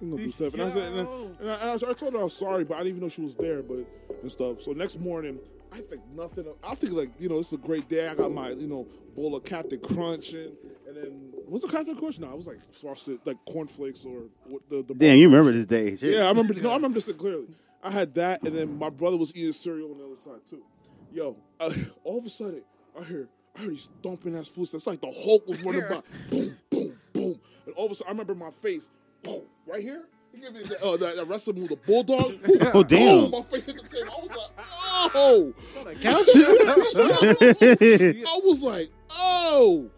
you 0.00 0.10
gonna 0.12 0.22
do 0.24 0.30
stuff. 0.32 0.52
And 0.54 0.62
I 0.62 0.70
said, 0.70 0.92
and 0.92 1.00
I, 1.08 1.12
and 1.40 1.50
I, 1.50 1.54
and 1.72 1.84
I 1.84 1.92
told 1.92 2.12
her 2.14 2.20
I 2.20 2.24
was 2.24 2.32
sorry, 2.36 2.64
but 2.64 2.74
I 2.74 2.78
didn't 2.78 2.90
even 2.90 3.02
know 3.02 3.08
she 3.08 3.22
was 3.22 3.34
there, 3.34 3.62
but 3.62 3.78
and 4.22 4.30
stuff. 4.30 4.62
So 4.62 4.72
next 4.72 4.98
morning, 5.00 5.38
I 5.72 5.80
think 5.80 6.02
nothing. 6.14 6.46
of- 6.46 6.56
I 6.62 6.74
think 6.74 6.92
like 6.92 7.10
you 7.18 7.28
know, 7.28 7.38
it's 7.38 7.52
a 7.52 7.56
great 7.58 7.88
day. 7.88 8.08
I 8.08 8.14
got 8.14 8.32
my 8.32 8.50
you 8.50 8.66
know 8.66 8.86
bowl 9.14 9.34
of 9.36 9.44
Captain 9.44 9.78
Crunch 9.80 10.32
and 10.32 10.52
and 10.86 10.96
then 10.96 11.32
what's 11.46 11.64
the 11.64 11.70
Captain 11.70 11.96
Crunch? 11.96 12.18
No, 12.18 12.30
it 12.30 12.36
was 12.36 12.46
like 12.46 12.58
frosted 12.80 13.18
like 13.24 13.36
cornflakes 13.46 14.04
or 14.04 14.22
what 14.46 14.62
the 14.70 14.82
the. 14.82 14.94
Damn, 14.94 15.18
you 15.18 15.28
remember 15.28 15.52
this 15.52 15.66
day? 15.66 15.96
Shit. 15.96 16.14
Yeah, 16.14 16.24
I 16.24 16.28
remember. 16.30 16.54
No, 16.54 16.70
I 16.70 16.74
remember 16.76 17.00
this 17.00 17.14
clearly. 17.16 17.46
I 17.82 17.90
had 17.90 18.14
that, 18.14 18.42
and 18.42 18.56
then 18.56 18.76
my 18.78 18.90
brother 18.90 19.16
was 19.16 19.30
eating 19.36 19.52
cereal 19.52 19.92
on 19.92 19.98
the 19.98 20.04
other 20.06 20.16
side 20.16 20.40
too. 20.48 20.62
Yo, 21.12 21.36
uh, 21.60 21.72
all 22.04 22.18
of 22.18 22.26
a 22.26 22.30
sudden, 22.30 22.62
I 22.98 23.04
hear 23.04 23.28
I 23.56 23.60
heard 23.60 23.70
these 23.70 23.88
thumping 24.02 24.36
ass 24.36 24.48
footsteps. 24.48 24.82
It's 24.82 24.86
like 24.86 25.00
the 25.00 25.12
Hulk 25.12 25.46
was 25.46 25.60
running 25.62 25.82
by. 25.88 26.02
Boom, 26.30 26.56
boom, 26.70 26.92
boom, 27.12 27.40
and 27.66 27.74
all 27.76 27.86
of 27.86 27.92
a 27.92 27.94
sudden, 27.94 28.08
I 28.08 28.10
remember 28.12 28.34
my 28.34 28.50
face 28.50 28.88
boom, 29.22 29.42
right 29.66 29.82
here. 29.82 30.04
He 30.32 30.40
gave 30.40 30.52
me 30.52 30.62
the, 30.62 30.82
uh, 30.84 30.96
that, 30.98 31.16
that 31.16 31.24
wrestling 31.26 31.58
move, 31.60 31.68
the 31.70 31.76
bulldog. 31.76 32.34
Oh 32.74 32.82
damn. 32.82 33.30
my 33.30 33.42
face 33.42 33.66
hit 33.66 33.76
the 33.82 33.88
table. 33.88 34.12
I 34.12 34.20
was 34.22 34.30
like, 34.30 34.50
oh. 35.14 35.54
I 38.26 38.40
was 38.44 38.60
like, 38.62 38.90
oh. 39.10 39.88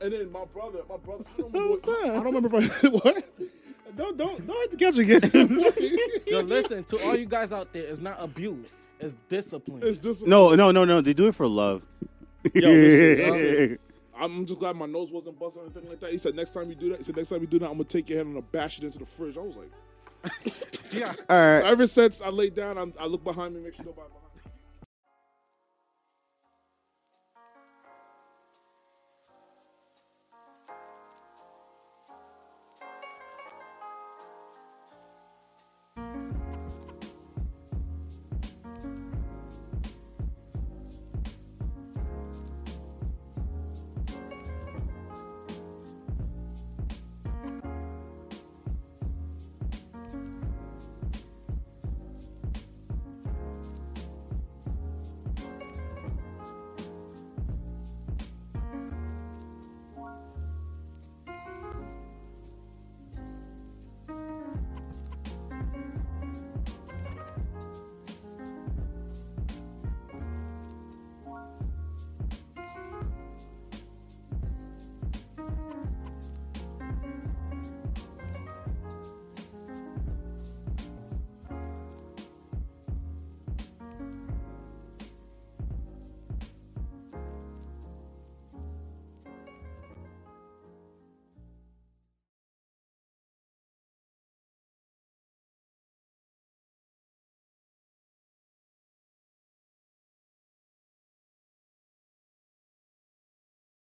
And 0.00 0.12
then 0.12 0.30
my 0.30 0.44
brother, 0.46 0.80
my 0.88 0.96
brother, 0.96 1.24
I 1.36 1.40
don't 1.40 1.52
remember, 1.52 1.90
what, 1.90 2.04
I 2.04 2.08
don't 2.08 2.24
remember 2.24 2.56
if 2.58 2.84
I 2.84 2.88
what. 2.88 3.24
Don't 3.96 4.16
don't 4.16 4.46
don't 4.46 4.70
hit 4.70 4.70
the 4.70 4.76
couch 4.76 4.98
again. 4.98 5.22
Yo, 6.26 6.40
listen 6.42 6.84
to 6.84 7.02
all 7.04 7.16
you 7.16 7.26
guys 7.26 7.50
out 7.50 7.72
there. 7.72 7.82
It's 7.84 8.00
not 8.00 8.16
abuse. 8.20 8.68
It's 9.00 9.14
discipline. 9.28 9.82
It's 9.84 9.98
just 9.98 10.24
No, 10.26 10.54
no, 10.54 10.70
no, 10.70 10.84
no. 10.84 11.00
They 11.00 11.14
do 11.14 11.26
it 11.28 11.34
for 11.34 11.48
love. 11.48 11.82
Yo, 12.54 12.68
listen, 12.68 13.32
listen. 13.32 13.78
I'm 14.20 14.46
just 14.46 14.60
glad 14.60 14.76
my 14.76 14.86
nose 14.86 15.10
wasn't 15.10 15.38
busted 15.38 15.62
or 15.62 15.64
anything 15.66 15.88
like 15.88 16.00
that. 16.00 16.12
He 16.12 16.18
said 16.18 16.34
next 16.34 16.52
time 16.54 16.68
you 16.68 16.74
do 16.76 16.90
that, 16.90 16.98
he 16.98 17.04
said 17.04 17.16
next 17.16 17.28
time 17.28 17.40
you 17.40 17.46
do 17.46 17.58
that, 17.60 17.66
I'm 17.66 17.72
gonna 17.72 17.84
take 17.84 18.08
your 18.08 18.18
head 18.18 18.26
and 18.26 18.36
I'm 18.36 18.42
gonna 18.42 18.52
bash 18.52 18.78
it 18.78 18.84
into 18.84 18.98
the 18.98 19.06
fridge. 19.06 19.36
I 19.36 19.40
was 19.40 19.56
like, 19.56 20.54
yeah. 20.92 21.14
All 21.28 21.36
right. 21.36 21.64
ever 21.64 21.86
since 21.86 22.20
I 22.20 22.28
laid 22.30 22.54
down, 22.54 22.78
I'm, 22.78 22.94
I 22.98 23.06
look 23.06 23.24
behind 23.24 23.54
me, 23.54 23.62
make 23.62 23.74
sure 23.74 23.84
nobody 23.84 24.08
behind. 24.08 24.17